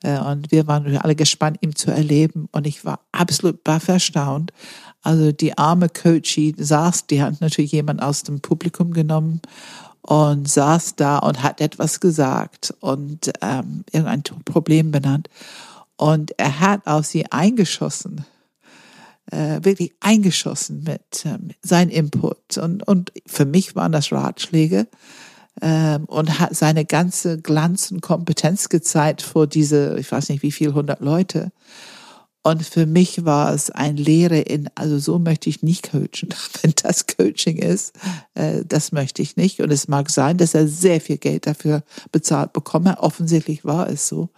[0.04, 2.50] Äh, und wir waren alle gespannt, ihn zu erleben.
[2.52, 4.52] Und ich war absolut baff erstaunt.
[5.04, 9.42] Also die arme Coachie saß, die hat natürlich jemand aus dem Publikum genommen
[10.02, 15.30] und saß da und hat etwas gesagt und ähm, irgendein Problem benannt.
[15.96, 18.26] Und er hat auf sie eingeschossen,
[19.32, 22.58] äh, wirklich eingeschossen mit ähm, seinem Input.
[22.58, 24.88] Und, und für mich waren das Ratschläge
[25.62, 30.52] ähm, und hat seine ganze Glanz und Kompetenz gezeigt vor diese, ich weiß nicht wie
[30.52, 31.52] viel, hundert Leute.
[32.44, 36.30] Und für mich war es ein Lehre in, also so möchte ich nicht coachen.
[36.62, 37.94] Wenn das Coaching ist,
[38.36, 39.60] äh, das möchte ich nicht.
[39.60, 43.00] Und es mag sein, dass er sehr viel Geld dafür bezahlt bekomme.
[43.00, 44.30] Offensichtlich war es so.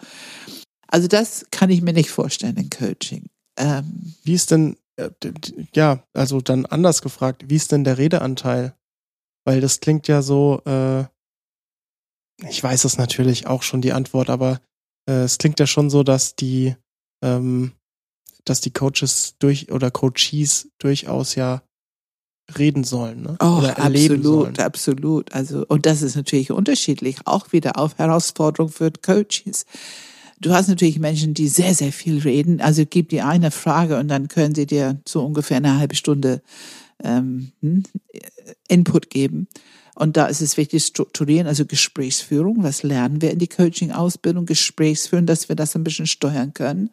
[0.88, 3.26] Also das kann ich mir nicht vorstellen in Coaching.
[3.58, 4.78] Ähm, wie ist denn,
[5.74, 8.76] ja, also dann anders gefragt, wie ist denn der Redeanteil?
[9.46, 11.06] Weil das klingt ja so, äh,
[12.48, 14.62] ich weiß es natürlich auch schon die Antwort, aber
[15.08, 16.76] äh, es klingt ja schon so, dass die
[17.24, 17.74] ähm,
[18.46, 21.62] dass die Coaches durch oder Coaches durchaus ja
[22.58, 23.38] reden sollen, ne?
[23.42, 24.60] Oh, oder absolut, sollen.
[24.60, 25.34] absolut.
[25.34, 29.66] Also und das ist natürlich unterschiedlich, auch wieder auf Herausforderung für Coaches.
[30.42, 32.62] Du hast natürlich Menschen, die sehr, sehr viel reden.
[32.62, 36.42] Also gib dir eine Frage und dann können sie dir so ungefähr eine halbe Stunde
[37.04, 37.84] ähm, hm,
[38.68, 39.48] Input geben.
[39.96, 42.64] Und da ist es wichtig, strukturieren, also Gesprächsführung.
[42.64, 44.46] Was lernen wir in die Coaching-Ausbildung?
[44.46, 46.92] Gesprächsführung, dass wir das ein bisschen steuern können.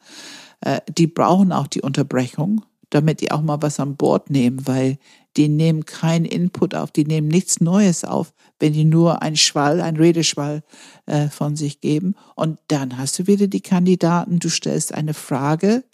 [0.60, 4.98] Äh, die brauchen auch die Unterbrechung, damit die auch mal was an Bord nehmen, weil
[5.36, 9.80] die nehmen keinen Input auf, die nehmen nichts Neues auf, wenn die nur einen Schwall,
[9.80, 10.62] einen Redeschwall
[11.06, 12.14] äh, von sich geben.
[12.34, 15.84] Und dann hast du wieder die Kandidaten, du stellst eine Frage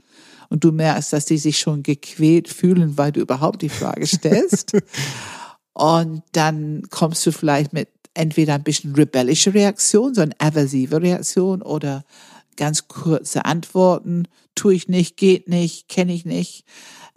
[0.49, 4.73] und du merkst, dass die sich schon gequält fühlen, weil du überhaupt die Frage stellst.
[5.73, 11.63] und dann kommst du vielleicht mit entweder ein bisschen rebellische Reaktion, so eine aversive Reaktion
[11.63, 12.05] oder
[12.57, 16.65] ganz kurze Antworten, tue ich nicht, geht nicht, kenne ich nicht,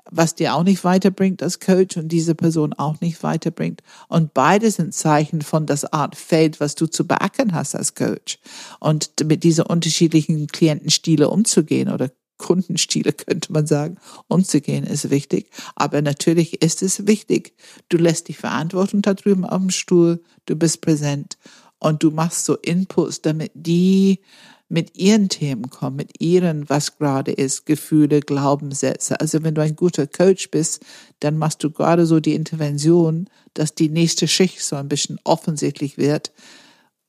[0.09, 3.81] was dir auch nicht weiterbringt als Coach und diese Person auch nicht weiterbringt.
[4.07, 8.39] Und beide sind Zeichen von das Art Feld, was du zu beackern hast als Coach.
[8.79, 15.49] Und mit dieser unterschiedlichen Klientenstile umzugehen oder Kundenstile könnte man sagen, umzugehen ist wichtig.
[15.75, 17.53] Aber natürlich ist es wichtig.
[17.89, 21.37] Du lässt die Verantwortung da drüben auf dem Stuhl, du bist präsent
[21.79, 24.19] und du machst so Inputs, damit die
[24.67, 29.19] mit ihren Themen kommen, mit ihren, was gerade ist, Gefühle, Glaubenssätze.
[29.19, 30.83] Also wenn du ein guter Coach bist,
[31.19, 35.97] dann machst du gerade so die Intervention, dass die nächste Schicht so ein bisschen offensichtlich
[35.97, 36.31] wird.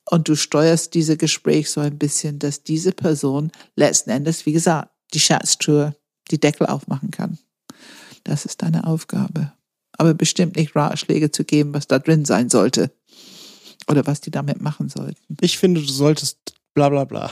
[0.09, 4.91] Und du steuerst diese Gespräche so ein bisschen, dass diese Person letzten Endes, wie gesagt,
[5.13, 5.95] die Schatztruhe,
[6.31, 7.37] die Deckel aufmachen kann.
[8.23, 9.53] Das ist deine Aufgabe.
[9.93, 12.91] Aber bestimmt nicht Ratschläge zu geben, was da drin sein sollte.
[13.89, 15.37] Oder was die damit machen sollten.
[15.41, 17.31] Ich finde, du solltest bla bla bla.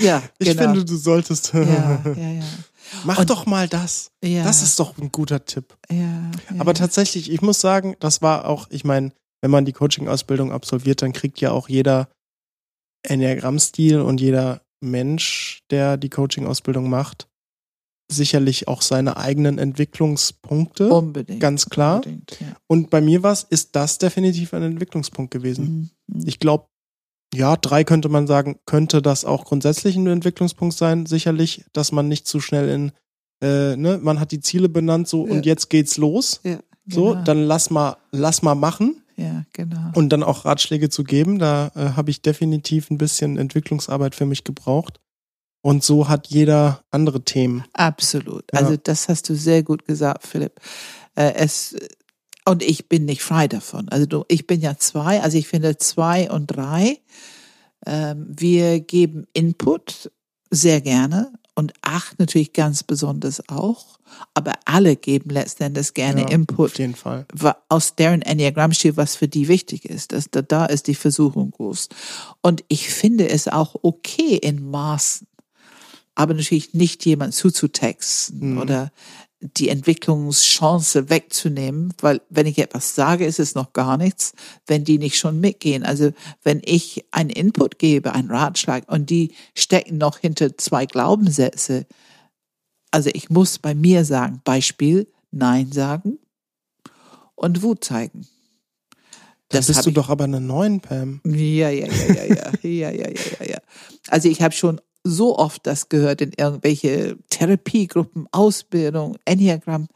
[0.00, 0.62] Ja, ich genau.
[0.62, 1.52] finde, du solltest.
[1.52, 2.42] Ja, ja, ja.
[3.04, 4.10] Mach Und, doch mal das.
[4.24, 4.44] Ja.
[4.44, 5.76] Das ist doch ein guter Tipp.
[5.90, 9.12] Ja, ja, Aber tatsächlich, ich muss sagen, das war auch, ich meine,
[9.42, 12.08] wenn man die Coaching-Ausbildung absolviert, dann kriegt ja auch jeder
[13.06, 17.28] Enneagramm-Stil und jeder Mensch, der die Coaching-Ausbildung macht,
[18.10, 20.88] sicherlich auch seine eigenen Entwicklungspunkte.
[20.88, 21.40] Unbedingt.
[21.40, 21.96] Ganz klar.
[21.96, 22.56] Unbedingt, ja.
[22.68, 25.90] Und bei mir war es, ist das definitiv ein Entwicklungspunkt gewesen.
[26.08, 26.20] Mhm.
[26.20, 26.26] mhm.
[26.28, 26.66] Ich glaube,
[27.34, 32.08] ja, drei könnte man sagen, könnte das auch grundsätzlich ein Entwicklungspunkt sein, sicherlich, dass man
[32.08, 32.92] nicht zu schnell in,
[33.40, 35.32] äh, ne, man hat die Ziele benannt, so ja.
[35.32, 36.40] und jetzt geht's los.
[36.44, 37.14] Ja, genau.
[37.14, 39.02] So, dann lass mal, lass mal machen.
[39.16, 39.92] Ja, genau.
[39.94, 44.26] Und dann auch Ratschläge zu geben, da äh, habe ich definitiv ein bisschen Entwicklungsarbeit für
[44.26, 45.00] mich gebraucht.
[45.62, 47.64] Und so hat jeder andere Themen.
[47.72, 48.44] Absolut.
[48.52, 48.60] Ja.
[48.60, 50.60] Also das hast du sehr gut gesagt, Philipp.
[51.14, 51.76] Äh, es
[52.44, 53.88] und ich bin nicht frei davon.
[53.88, 57.00] Also du, ich bin ja zwei, also ich finde zwei und drei.
[57.86, 60.10] Ähm, wir geben Input
[60.50, 63.98] sehr gerne und acht natürlich ganz besonders auch.
[64.34, 66.72] Aber alle geben letztendlich gerne ja, Input.
[66.72, 67.26] Auf jeden Fall.
[67.68, 70.12] Aus deren Enneagramm-Stil, was für die wichtig ist.
[70.12, 71.88] Das, da, da ist die Versuchung groß.
[72.42, 75.26] Und ich finde es auch okay in Maßen.
[76.14, 78.58] Aber natürlich nicht jemand zuzutexten mhm.
[78.58, 78.92] oder
[79.42, 84.32] die Entwicklungschance wegzunehmen, weil wenn ich etwas sage, ist es noch gar nichts,
[84.66, 85.82] wenn die nicht schon mitgehen.
[85.84, 86.12] Also
[86.42, 91.86] wenn ich einen Input gebe, einen Ratschlag und die stecken noch hinter zwei Glaubenssätze,
[92.90, 96.18] also ich muss bei mir sagen, Beispiel, Nein sagen
[97.34, 98.26] und Wut zeigen.
[99.48, 101.20] Da Das bist du ich- doch aber eine neuen Pam.
[101.24, 103.58] Ja, ja, ja, ja, ja, ja, ja, ja, ja.
[104.08, 109.88] Also ich habe schon so oft das gehört in irgendwelche Therapiegruppen, Ausbildung, Enneagramm.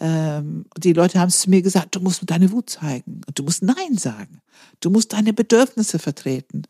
[0.00, 3.62] Ähm, die Leute haben es zu mir gesagt, du musst deine Wut zeigen du musst
[3.62, 4.40] Nein sagen.
[4.80, 6.62] Du musst deine Bedürfnisse vertreten.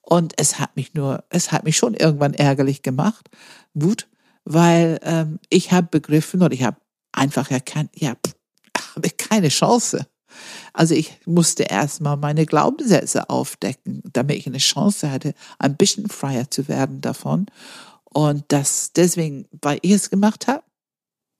[0.00, 3.28] Und es hat mich nur, es hat mich schon irgendwann ärgerlich gemacht,
[3.74, 4.08] Wut,
[4.44, 6.76] weil ähm, ich habe begriffen und ich habe
[7.12, 8.34] einfach erkannt, ja, pff,
[8.94, 10.06] habe keine Chance.
[10.72, 16.50] Also ich musste erstmal meine Glaubenssätze aufdecken, damit ich eine Chance hatte, ein bisschen freier
[16.50, 17.46] zu werden davon.
[18.04, 20.62] Und das deswegen, weil ich es gemacht habe,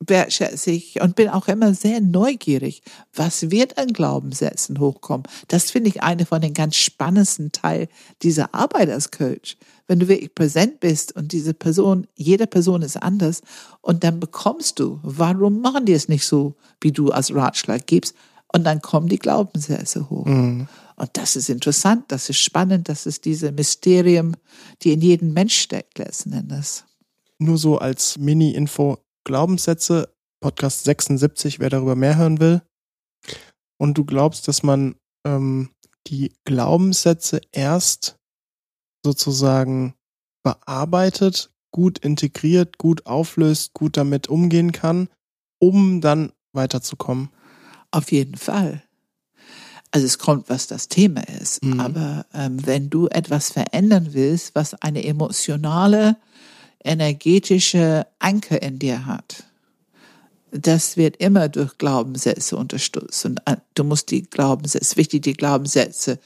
[0.01, 2.83] wertschätze ich und bin auch immer sehr neugierig,
[3.15, 5.27] was wird an Glaubenssätzen hochkommen.
[5.49, 7.89] Das finde ich eine von den ganz spannendsten Teil
[8.23, 9.57] dieser Arbeit als Coach.
[9.87, 13.41] Wenn du wirklich präsent bist und diese Person, jede Person ist anders
[13.81, 18.15] und dann bekommst du, warum machen die es nicht so, wie du als Ratschlag gibst?
[18.53, 20.27] Und dann kommen die Glaubenssätze hoch.
[20.27, 20.69] Mhm.
[20.97, 24.35] Und das ist interessant, das ist spannend, das ist diese Mysterium,
[24.83, 26.85] die in jedem Mensch steckt letzten Endes.
[27.39, 28.99] Nur so als Mini-Info.
[29.25, 30.09] Glaubenssätze,
[30.41, 32.63] Podcast 76, wer darüber mehr hören will.
[33.79, 34.95] Und du glaubst, dass man
[35.27, 35.71] ähm,
[36.07, 38.17] die Glaubenssätze erst
[39.05, 39.95] sozusagen
[40.45, 45.09] bearbeitet, gut integriert, gut auflöst, gut damit umgehen kann,
[45.59, 47.31] um dann weiterzukommen.
[47.91, 48.82] Auf jeden Fall.
[49.91, 51.64] Also es kommt, was das Thema ist.
[51.64, 51.80] Mhm.
[51.80, 56.16] Aber ähm, wenn du etwas verändern willst, was eine emotionale,
[56.84, 59.45] energetische Anker in dir hat,
[60.51, 63.24] das wird immer durch Glaubenssätze unterstützt.
[63.24, 66.18] Und äh, du musst die Glaubenssätze, wichtig, die Glaubenssätze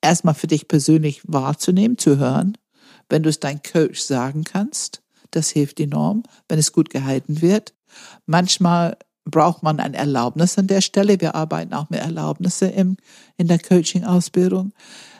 [0.00, 2.56] erstmal für dich persönlich wahrzunehmen, zu hören.
[3.08, 7.74] Wenn du es dein Coach sagen kannst, das hilft enorm, wenn es gut gehalten wird.
[8.26, 11.20] Manchmal braucht man ein Erlaubnis an der Stelle.
[11.20, 12.96] Wir arbeiten auch mit Erlaubnisse im,
[13.36, 14.72] in der Coaching-Ausbildung.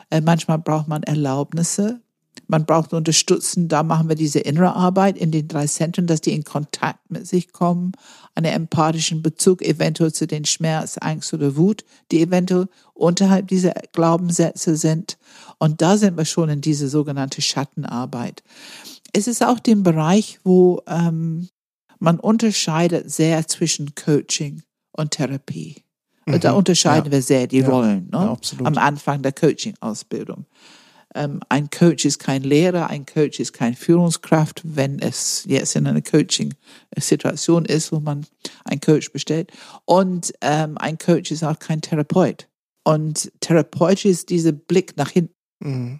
[0.09, 2.01] Äh, manchmal braucht man Erlaubnisse.
[2.47, 3.69] Man braucht Unterstützung.
[3.69, 7.25] Da machen wir diese innere Arbeit in den drei Zentren, dass die in Kontakt mit
[7.25, 7.93] sich kommen,
[8.35, 14.75] einen empathischen Bezug eventuell zu den Schmerz, Angst oder Wut, die eventuell unterhalb dieser Glaubenssätze
[14.75, 15.17] sind.
[15.59, 18.43] Und da sind wir schon in diese sogenannte Schattenarbeit.
[19.13, 21.47] Es ist auch den Bereich, wo ähm,
[22.01, 25.83] man unterscheidet sehr zwischen Coaching und Therapie.
[26.25, 26.57] Da Mhm.
[26.57, 27.11] unterscheiden Ja.
[27.13, 27.69] wir sehr die Ja.
[27.69, 28.11] Rollen ne?
[28.11, 30.45] Ja, am Anfang der Coaching-Ausbildung.
[31.13, 35.85] Ähm, ein Coach ist kein Lehrer, ein Coach ist kein Führungskraft, wenn es jetzt in
[35.85, 38.25] einer Coaching-Situation ist, wo man
[38.63, 39.51] einen Coach bestellt.
[39.85, 42.47] Und ähm, ein Coach ist auch kein Therapeut.
[42.85, 45.35] Und Therapeut ist dieser Blick nach hinten.
[45.59, 45.99] Mhm.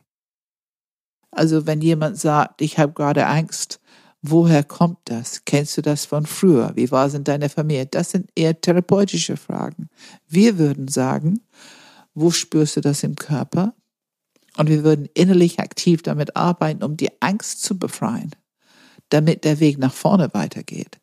[1.31, 3.80] Also wenn jemand sagt, ich habe gerade Angst,
[4.21, 5.43] woher kommt das?
[5.45, 6.71] Kennst du das von früher?
[6.75, 7.85] Wie war es in deiner Familie?
[7.85, 9.89] Das sind eher therapeutische Fragen.
[10.27, 11.41] Wir würden sagen,
[12.13, 13.73] wo spürst du das im Körper?
[14.57, 18.31] Und wir würden innerlich aktiv damit arbeiten, um die Angst zu befreien,
[19.09, 20.99] damit der Weg nach vorne weitergeht.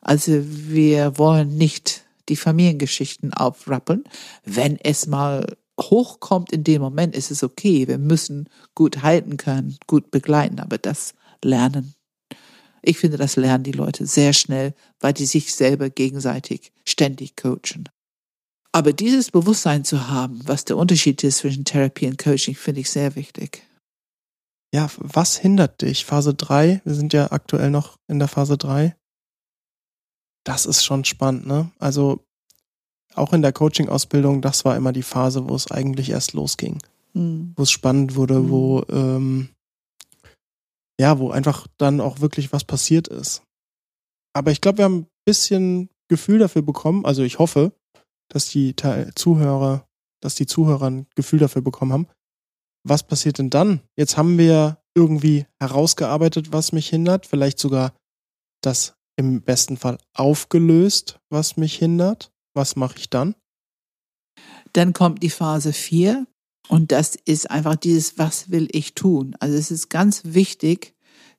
[0.00, 4.04] Also wir wollen nicht die Familiengeschichten aufrappeln.
[4.44, 5.44] Wenn es mal
[5.78, 7.86] hochkommt in dem Moment, ist es okay.
[7.86, 11.94] Wir müssen gut halten können, gut begleiten, aber das lernen.
[12.82, 17.88] Ich finde, das lernen die Leute sehr schnell, weil die sich selber gegenseitig ständig coachen.
[18.72, 22.90] Aber dieses Bewusstsein zu haben, was der Unterschied ist zwischen Therapie und Coaching, finde ich
[22.90, 23.66] sehr wichtig.
[24.72, 26.04] Ja, was hindert dich?
[26.04, 28.94] Phase 3, wir sind ja aktuell noch in der Phase 3.
[30.44, 31.70] Das ist schon spannend, ne?
[31.78, 32.24] Also
[33.14, 36.78] auch in der Coaching-Ausbildung, das war immer die Phase, wo es eigentlich erst losging.
[37.14, 37.52] Hm.
[37.56, 38.50] Wo es spannend wurde, Mhm.
[38.50, 39.48] wo, ähm,
[41.00, 43.42] ja, wo einfach dann auch wirklich was passiert ist.
[44.34, 47.72] Aber ich glaube, wir haben ein bisschen Gefühl dafür bekommen, also ich hoffe,
[48.28, 49.88] dass die Teil Zuhörer,
[50.22, 52.06] dass die Zuhörer ein Gefühl dafür bekommen haben.
[52.86, 53.80] Was passiert denn dann?
[53.96, 57.94] Jetzt haben wir irgendwie herausgearbeitet, was mich hindert, vielleicht sogar
[58.60, 62.30] das im besten Fall aufgelöst, was mich hindert.
[62.54, 63.34] Was mache ich dann?
[64.74, 66.26] Dann kommt die Phase 4
[66.70, 69.34] und das ist einfach dieses, was will ich tun?
[69.40, 70.94] Also es ist ganz wichtig,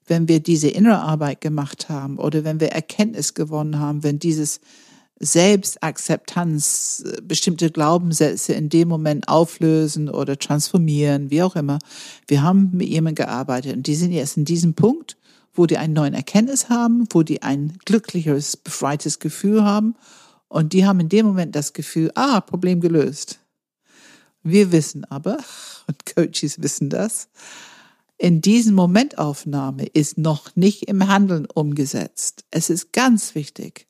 [0.06, 4.60] wenn wir diese innere Arbeit gemacht haben oder wenn wir Erkenntnis gewonnen haben, wenn dieses
[5.22, 11.80] Selbstakzeptanz, äh, bestimmte Glaubenssätze in dem Moment auflösen oder transformieren, wie auch immer.
[12.28, 15.16] Wir haben mit jemandem gearbeitet und die sind jetzt in diesem Punkt,
[15.54, 19.96] wo die einen neuen Erkenntnis haben, wo die ein glücklicheres, befreites Gefühl haben
[20.50, 23.41] und die haben in dem Moment das Gefühl, ah, Problem gelöst.
[24.44, 25.38] Wir wissen aber,
[25.88, 27.30] und Coaches wissen das,
[28.18, 32.46] in diesem Momentaufnahme ist noch nicht im Handeln umgesetzt.
[32.52, 33.88] Es ist ganz wichtig,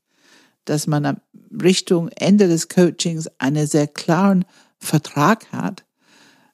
[0.63, 1.19] dass man
[1.61, 4.45] Richtung Ende des Coachings einen sehr klaren
[4.77, 5.83] Vertrag hat,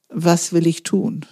[0.10, 1.26] was will ich tun?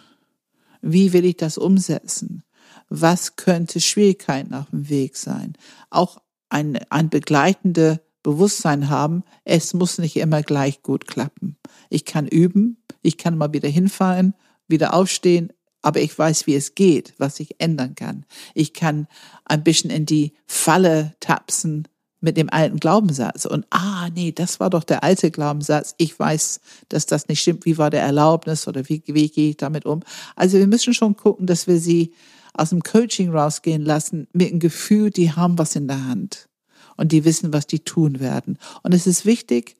[0.81, 2.43] Wie will ich das umsetzen?
[2.89, 5.53] Was könnte Schwierigkeiten auf dem Weg sein?
[5.89, 11.57] Auch ein, ein begleitende Bewusstsein haben, es muss nicht immer gleich gut klappen.
[11.91, 14.33] Ich kann üben, ich kann mal wieder hinfallen,
[14.67, 15.53] wieder aufstehen,
[15.83, 18.25] aber ich weiß, wie es geht, was ich ändern kann.
[18.55, 19.07] Ich kann
[19.45, 21.87] ein bisschen in die Falle tapsen
[22.19, 25.93] mit dem alten Glaubenssatz und ah, nee, das war doch der alte Glaubenssatz.
[25.99, 27.65] Ich weiß, dass das nicht stimmt.
[27.65, 29.99] Wie war der Erlaubnis oder wie, wie gehe ich damit um?
[30.35, 32.11] Also wir müssen schon gucken, dass wir sie
[32.55, 36.49] aus dem Coaching rausgehen lassen mit dem Gefühl, die haben was in der Hand
[36.97, 38.57] und die wissen, was die tun werden.
[38.83, 39.75] Und es ist wichtig,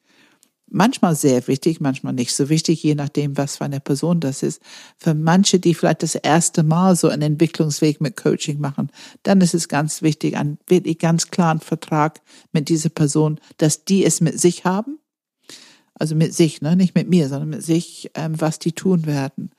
[0.68, 4.62] manchmal sehr wichtig, manchmal nicht so wichtig, je nachdem, was für eine Person das ist.
[4.98, 8.90] Für manche, die vielleicht das erste Mal so einen Entwicklungsweg mit Coaching machen,
[9.24, 14.06] dann ist es ganz wichtig, einen wirklich ganz klaren Vertrag mit dieser Person, dass die
[14.06, 15.00] es mit sich haben.
[15.98, 16.76] Also mit sich, ne?
[16.76, 19.52] nicht mit mir, sondern mit sich, ähm, was die tun werden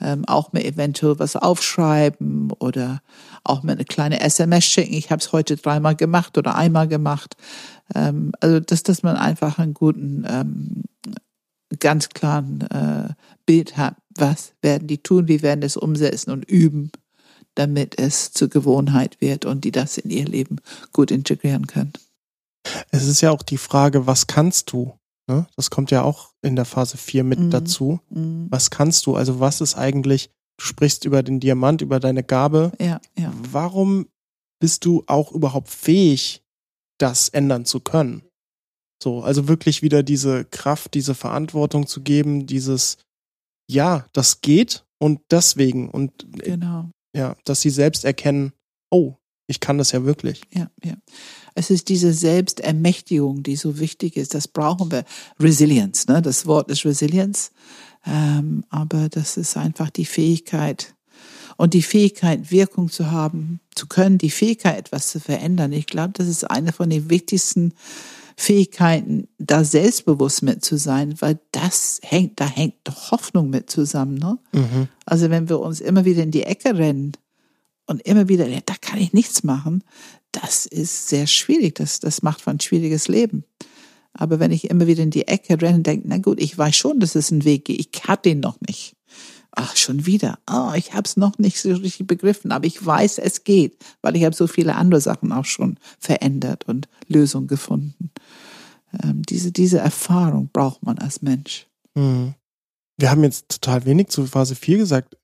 [0.00, 3.02] ähm, auch mir eventuell was aufschreiben oder
[3.44, 4.94] auch mir eine kleine SMS schicken.
[4.94, 7.36] Ich habe es heute dreimal gemacht oder einmal gemacht.
[7.94, 10.84] Ähm, also dass, dass man einfach einen guten, ähm,
[11.80, 13.14] ganz klaren äh,
[13.46, 16.90] Bild hat, was werden die tun, wie werden es umsetzen und üben,
[17.54, 20.56] damit es zur Gewohnheit wird und die das in ihr Leben
[20.92, 21.92] gut integrieren können.
[22.90, 24.94] Es ist ja auch die Frage, was kannst du?
[25.28, 25.46] Ne?
[25.56, 27.50] Das kommt ja auch in der Phase 4 mit mhm.
[27.50, 28.00] dazu.
[28.10, 28.46] Mhm.
[28.50, 29.14] Was kannst du?
[29.14, 32.72] Also was ist eigentlich, du sprichst über den Diamant, über deine Gabe.
[32.80, 33.32] Ja, ja.
[33.50, 34.08] Warum
[34.60, 36.42] bist du auch überhaupt fähig,
[36.98, 38.22] das ändern zu können?
[39.02, 42.96] So, also wirklich wieder diese Kraft, diese Verantwortung zu geben, dieses,
[43.70, 46.90] ja, das geht und deswegen und genau.
[47.14, 48.52] ja, dass sie selbst erkennen,
[48.90, 49.14] oh,
[49.46, 50.42] ich kann das ja wirklich.
[50.52, 50.94] Ja, ja.
[51.58, 54.34] Es ist diese Selbstermächtigung, die so wichtig ist.
[54.34, 55.04] Das brauchen wir.
[55.40, 56.22] Resilience, ne?
[56.22, 57.50] Das Wort ist Resilience.
[58.06, 60.94] Ähm, aber das ist einfach die Fähigkeit
[61.56, 65.72] und die Fähigkeit, Wirkung zu haben, zu können, die Fähigkeit, etwas zu verändern.
[65.72, 67.74] Ich glaube, das ist eine von den wichtigsten
[68.36, 74.14] Fähigkeiten, da selbstbewusst mit zu sein, weil das hängt, da hängt doch Hoffnung mit zusammen.
[74.14, 74.38] Ne?
[74.52, 74.88] Mhm.
[75.04, 77.12] Also wenn wir uns immer wieder in die Ecke rennen
[77.88, 79.82] und immer wieder, ja, da kann ich nichts machen,
[80.32, 81.74] das ist sehr schwierig.
[81.76, 83.44] Das, das macht für ein schwieriges Leben.
[84.12, 86.76] Aber wenn ich immer wieder in die Ecke renne und denke, na gut, ich weiß
[86.76, 88.94] schon, dass es einen Weg geht, ich habe den noch nicht.
[89.52, 90.38] Ach, schon wieder.
[90.50, 94.16] Oh, ich habe es noch nicht so richtig begriffen, aber ich weiß, es geht, weil
[94.16, 98.10] ich habe so viele andere Sachen auch schon verändert und Lösungen gefunden.
[99.02, 101.66] Ähm, diese, diese Erfahrung braucht man als Mensch.
[101.94, 102.34] Mhm.
[102.98, 105.16] Wir haben jetzt total wenig zu Phase 4 gesagt.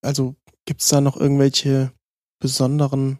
[0.00, 1.92] Also gibt es da noch irgendwelche
[2.38, 3.18] besonderen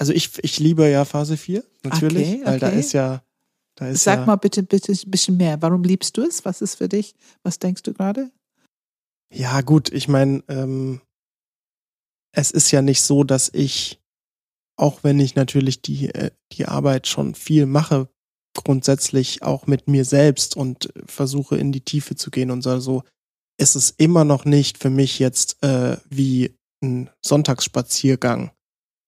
[0.00, 2.46] also ich, ich liebe ja Phase 4, natürlich, okay, okay.
[2.46, 3.22] weil da ist ja,
[3.74, 5.60] da ist Sag ja, mal bitte, bitte ein bisschen mehr.
[5.60, 6.42] Warum liebst du es?
[6.46, 7.14] Was ist für dich?
[7.42, 8.30] Was denkst du gerade?
[9.30, 11.02] Ja, gut, ich meine, ähm,
[12.32, 14.00] es ist ja nicht so, dass ich,
[14.76, 18.08] auch wenn ich natürlich die, äh, die Arbeit schon viel mache,
[18.54, 23.02] grundsätzlich auch mit mir selbst und versuche in die Tiefe zu gehen und so, so
[23.58, 28.52] ist es immer noch nicht für mich jetzt äh, wie ein Sonntagsspaziergang.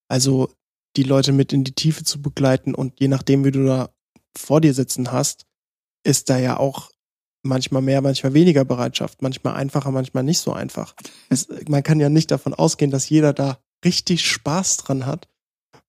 [0.07, 0.49] Also
[0.95, 3.89] die Leute mit in die Tiefe zu begleiten und je nachdem, wie du da
[4.37, 5.45] vor dir sitzen hast,
[6.03, 6.91] ist da ja auch
[7.43, 10.95] manchmal mehr, manchmal weniger Bereitschaft, manchmal einfacher, manchmal nicht so einfach.
[11.29, 15.27] Es, man kann ja nicht davon ausgehen, dass jeder da richtig Spaß dran hat.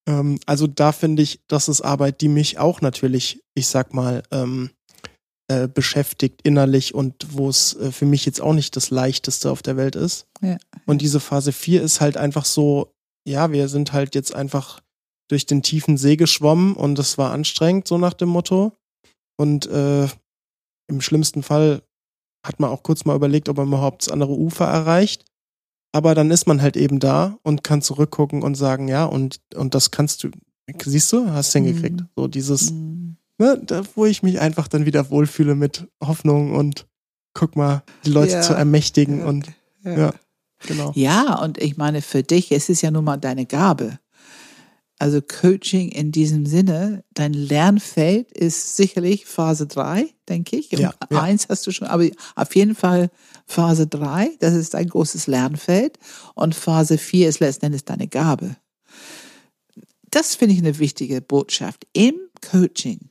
[0.07, 4.23] Ähm, also da finde ich, das ist Arbeit, die mich auch natürlich, ich sag mal,
[4.31, 4.71] ähm,
[5.49, 9.63] äh, beschäftigt innerlich und wo es äh, für mich jetzt auch nicht das leichteste auf
[9.63, 10.27] der Welt ist.
[10.41, 10.57] Ja.
[10.87, 12.95] Und diese Phase 4 ist halt einfach so,
[13.27, 14.81] ja, wir sind halt jetzt einfach
[15.29, 18.73] durch den tiefen See geschwommen und es war anstrengend, so nach dem Motto.
[19.37, 20.05] Und äh,
[20.87, 21.83] im schlimmsten Fall
[22.47, 25.25] hat man auch kurz mal überlegt, ob man überhaupt das andere Ufer erreicht.
[25.93, 29.75] Aber dann ist man halt eben da und kann zurückgucken und sagen, ja, und, und
[29.75, 30.31] das kannst du,
[30.83, 32.01] siehst du, hast hingekriegt.
[32.01, 32.09] Mhm.
[32.17, 33.17] So dieses, mhm.
[33.39, 36.87] Ne, da, wo ich mich einfach dann wieder wohlfühle mit Hoffnung und
[37.35, 38.41] guck mal, die Leute ja.
[38.43, 39.27] zu ermächtigen ja.
[39.27, 39.47] und
[39.85, 39.99] ja.
[39.99, 40.15] ja,
[40.67, 40.93] genau.
[40.95, 43.99] Ja, und ich meine, für dich, es ist ja nun mal deine Gabe.
[44.99, 50.71] Also Coaching in diesem Sinne, dein Lernfeld ist sicherlich Phase 3, denke ich.
[50.71, 51.21] Ja, ja.
[51.21, 53.11] Eins hast du schon, aber auf jeden Fall
[53.45, 55.99] Phase 3, das ist ein großes Lernfeld.
[56.35, 58.57] Und Phase 4 ist letztendlich deine Gabe.
[60.11, 61.89] Das finde ich eine wichtige Botschaft.
[61.93, 63.11] Im Coaching,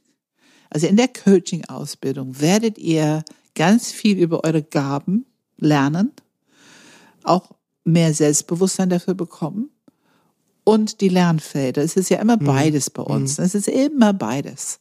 [0.73, 3.23] also in der Coaching-Ausbildung, werdet ihr
[3.55, 5.25] ganz viel über eure Gaben
[5.57, 6.11] lernen,
[7.23, 7.51] auch
[7.83, 9.69] mehr Selbstbewusstsein dafür bekommen
[10.63, 11.81] und die Lernfelder.
[11.81, 12.45] Es ist ja immer mhm.
[12.45, 13.37] beides bei uns.
[13.37, 13.43] Mhm.
[13.43, 14.79] Es ist immer beides.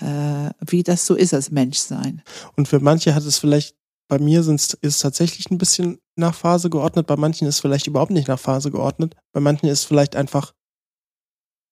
[0.00, 2.22] äh, wie das so ist als Menschsein.
[2.56, 3.76] Und für manche hat es vielleicht,
[4.08, 7.60] bei mir sind's, ist es tatsächlich ein bisschen nach Phase geordnet, bei manchen ist es
[7.60, 10.52] vielleicht überhaupt nicht nach Phase geordnet, bei manchen ist es vielleicht einfach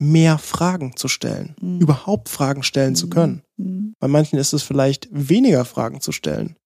[0.01, 1.80] mehr Fragen zu stellen, Mhm.
[1.80, 3.42] überhaupt Fragen stellen zu können.
[3.57, 3.95] Mhm.
[4.01, 6.57] Bei manchen ist es vielleicht weniger Fragen zu stellen.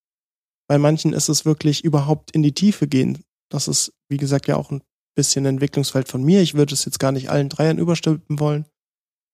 [0.68, 3.22] Bei manchen ist es wirklich überhaupt in die Tiefe gehen.
[3.50, 4.82] Das ist, wie gesagt, ja auch ein
[5.14, 6.42] bisschen Entwicklungsfeld von mir.
[6.42, 8.66] Ich würde es jetzt gar nicht allen Dreiern überstülpen wollen.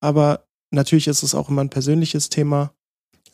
[0.01, 2.72] Aber natürlich ist es auch immer ein persönliches Thema.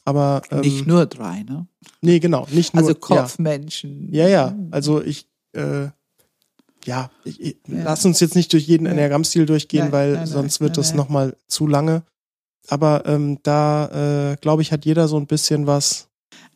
[0.05, 1.67] Aber ähm, Nicht nur drei, ne?
[2.01, 2.99] nee, genau, nicht nur Also ja.
[2.99, 4.13] Kopfmenschen.
[4.13, 4.57] Ja, ja.
[4.71, 5.89] Also ich, äh,
[6.85, 7.85] ja, ich, ich, Ja.
[7.85, 8.93] lass uns jetzt nicht durch jeden Ja.
[8.93, 10.97] Enneagramm-Stil durchgehen, Nein, weil nein, nein, sonst wird nein, das nein.
[10.97, 12.03] nochmal zu lange.
[12.69, 16.09] Aber ähm, da, äh, glaube ich, hat jeder so ein bisschen was.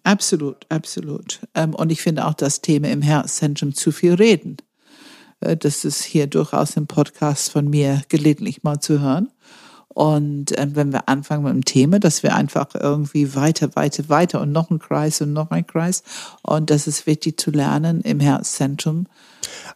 [0.03, 1.41] Absolut, absolut.
[1.55, 4.59] Ähm, und ich finde auch das Thema im Herzzentrum zu viel reden.
[5.41, 9.31] Äh, das ist hier durchaus im Podcast von mir gelegentlich mal zu hören.
[9.89, 14.41] Und ähm, wenn wir anfangen mit dem Thema, dass wir einfach irgendwie weiter, weiter, weiter
[14.41, 16.03] und noch ein Kreis und noch ein Kreis.
[16.43, 19.07] Und das ist wichtig zu lernen im Herzzentrum,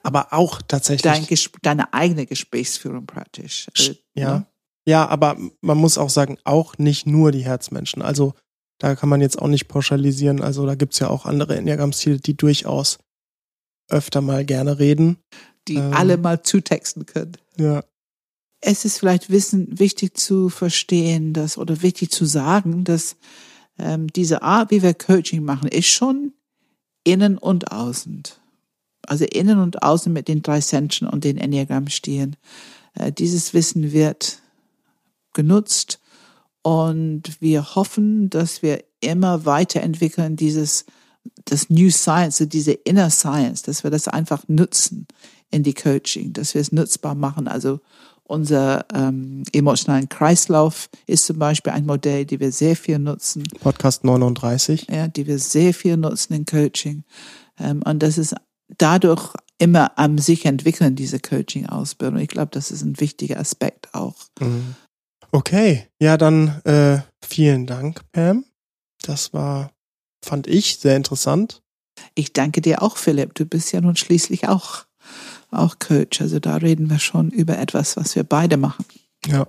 [0.03, 1.03] Aber auch tatsächlich.
[1.03, 3.69] dein, deine eigene Gesprächsführung praktisch.
[3.79, 4.39] Äh, ja.
[4.39, 4.47] ne?
[4.87, 8.01] Ja, aber man muss auch sagen, auch nicht nur die Herzmenschen.
[8.01, 8.35] Also
[8.79, 10.41] da kann man jetzt auch nicht pauschalisieren.
[10.41, 12.99] Also da gibt's ja auch andere Enneagramm-Stile, die durchaus
[13.91, 15.19] öfter mal gerne reden.
[15.67, 15.93] Die Ähm.
[15.93, 17.37] alle mal zutexten können.
[17.59, 17.85] Ja.
[18.61, 23.17] es ist vielleicht wissen, wichtig zu verstehen, dass oder wichtig zu sagen, dass
[23.79, 26.33] ähm, diese Art, wie wir Coaching machen, ist schon
[27.05, 28.23] innen und außen.
[29.09, 32.37] Also innen und außen mit den drei Senchen und den Enneagramm-Stilen.
[32.95, 34.41] Äh, dieses Wissen wird
[35.33, 36.01] genutzt
[36.63, 40.85] und wir hoffen, dass wir immer weiterentwickeln dieses
[41.45, 45.07] das New Science, so diese Inner Science, dass wir das einfach nutzen
[45.51, 47.49] in die Coaching, dass wir es nutzbar machen.
[47.49, 47.81] Also
[48.25, 54.05] unser ähm, emotionalen Kreislauf ist zum Beispiel ein Modell, die wir sehr viel nutzen, Podcast
[54.05, 54.87] 39.
[54.91, 57.05] ja, die wir sehr viel nutzen in Coaching.
[57.59, 58.35] Ähm, und das ist
[58.77, 62.21] dadurch immer am sich entwickeln, diese Coaching-Ausbildung.
[62.21, 64.15] Ich glaube, das ist ein wichtiger Aspekt auch.
[64.41, 64.77] Mhm.
[65.31, 68.45] Okay, ja, dann äh, vielen Dank, Pam.
[69.03, 69.73] Das war,
[70.25, 71.63] fand ich, sehr interessant.
[72.15, 73.35] Ich danke dir auch, Philipp.
[73.35, 74.85] Du bist ja nun schließlich auch,
[75.51, 76.21] auch Coach.
[76.21, 78.85] Also da reden wir schon über etwas, was wir beide machen.
[79.27, 79.49] Ja.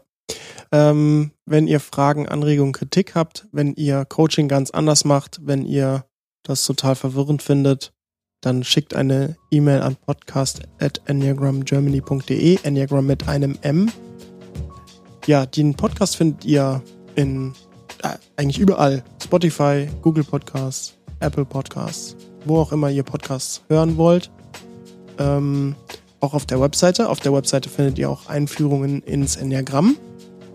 [0.71, 6.05] Ähm, wenn ihr Fragen, Anregungen, Kritik habt, wenn ihr Coaching ganz anders macht, wenn ihr
[6.43, 7.93] das total verwirrend findet,
[8.41, 13.91] dann schickt eine E-Mail an podcast at enneagramgermany.de, Enneagram mit einem M.
[15.25, 16.81] Ja, den Podcast findet ihr
[17.15, 17.53] in
[18.03, 19.03] äh, eigentlich überall.
[19.21, 22.15] Spotify, Google Podcasts, Apple Podcasts,
[22.45, 24.31] wo auch immer ihr Podcasts hören wollt.
[25.17, 25.75] Ähm,
[26.21, 27.09] auch auf der Webseite.
[27.09, 29.97] Auf der Webseite findet ihr auch Einführungen ins Enneagramm.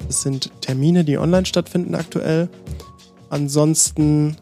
[0.07, 2.49] Das sind Termine, die online stattfinden aktuell.
[3.31, 4.37] Ansonsten,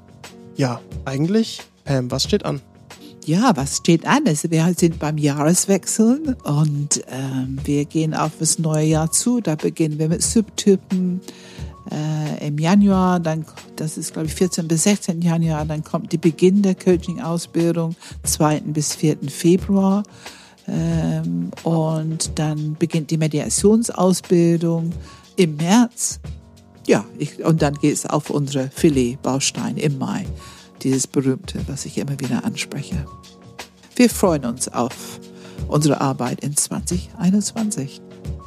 [0.57, 2.61] ja, eigentlich, Pam, was steht an?
[3.25, 4.27] Ja, was steht an?
[4.27, 9.41] Also wir sind beim Jahreswechsel und ähm, wir gehen auf das neue Jahr zu.
[9.41, 11.21] Da beginnen wir mit Subtypen
[11.93, 13.21] äh, im Januar.
[13.21, 13.45] Dann,
[13.77, 15.65] das ist glaube ich 14 bis 16 Januar.
[15.65, 17.95] Dann kommt die Beginn der Coaching-Ausbildung,
[18.25, 18.61] 2.
[18.67, 19.19] bis 4.
[19.29, 20.03] Februar.
[20.67, 24.93] Ähm, und dann beginnt die Mediationsausbildung
[25.37, 26.19] im März.
[26.89, 30.27] Ja, ich, und dann geht es auf unsere Filet-Baustein im Mai.
[30.83, 33.07] Dieses berühmte, was ich immer wieder anspreche.
[33.95, 35.21] Wir freuen uns auf
[35.69, 38.01] unsere Arbeit in 2021.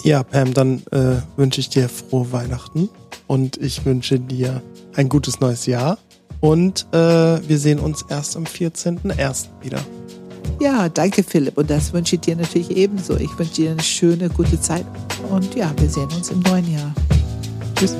[0.04, 2.90] Ja, Pam, dann äh, wünsche ich dir frohe Weihnachten
[3.28, 4.62] und ich wünsche dir
[4.96, 5.98] ein gutes neues Jahr.
[6.42, 9.48] Und äh, wir sehen uns erst am 14.01.
[9.62, 9.80] wieder.
[10.60, 13.18] Ja, danke Philipp und das wünsche ich dir natürlich ebenso.
[13.18, 14.86] Ich wünsche dir eine schöne, gute Zeit
[15.30, 16.94] und ja, wir sehen uns im neuen Jahr.
[17.76, 17.96] Tschüss.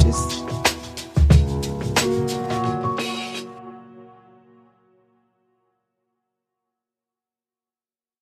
[0.00, 0.47] Tschüss.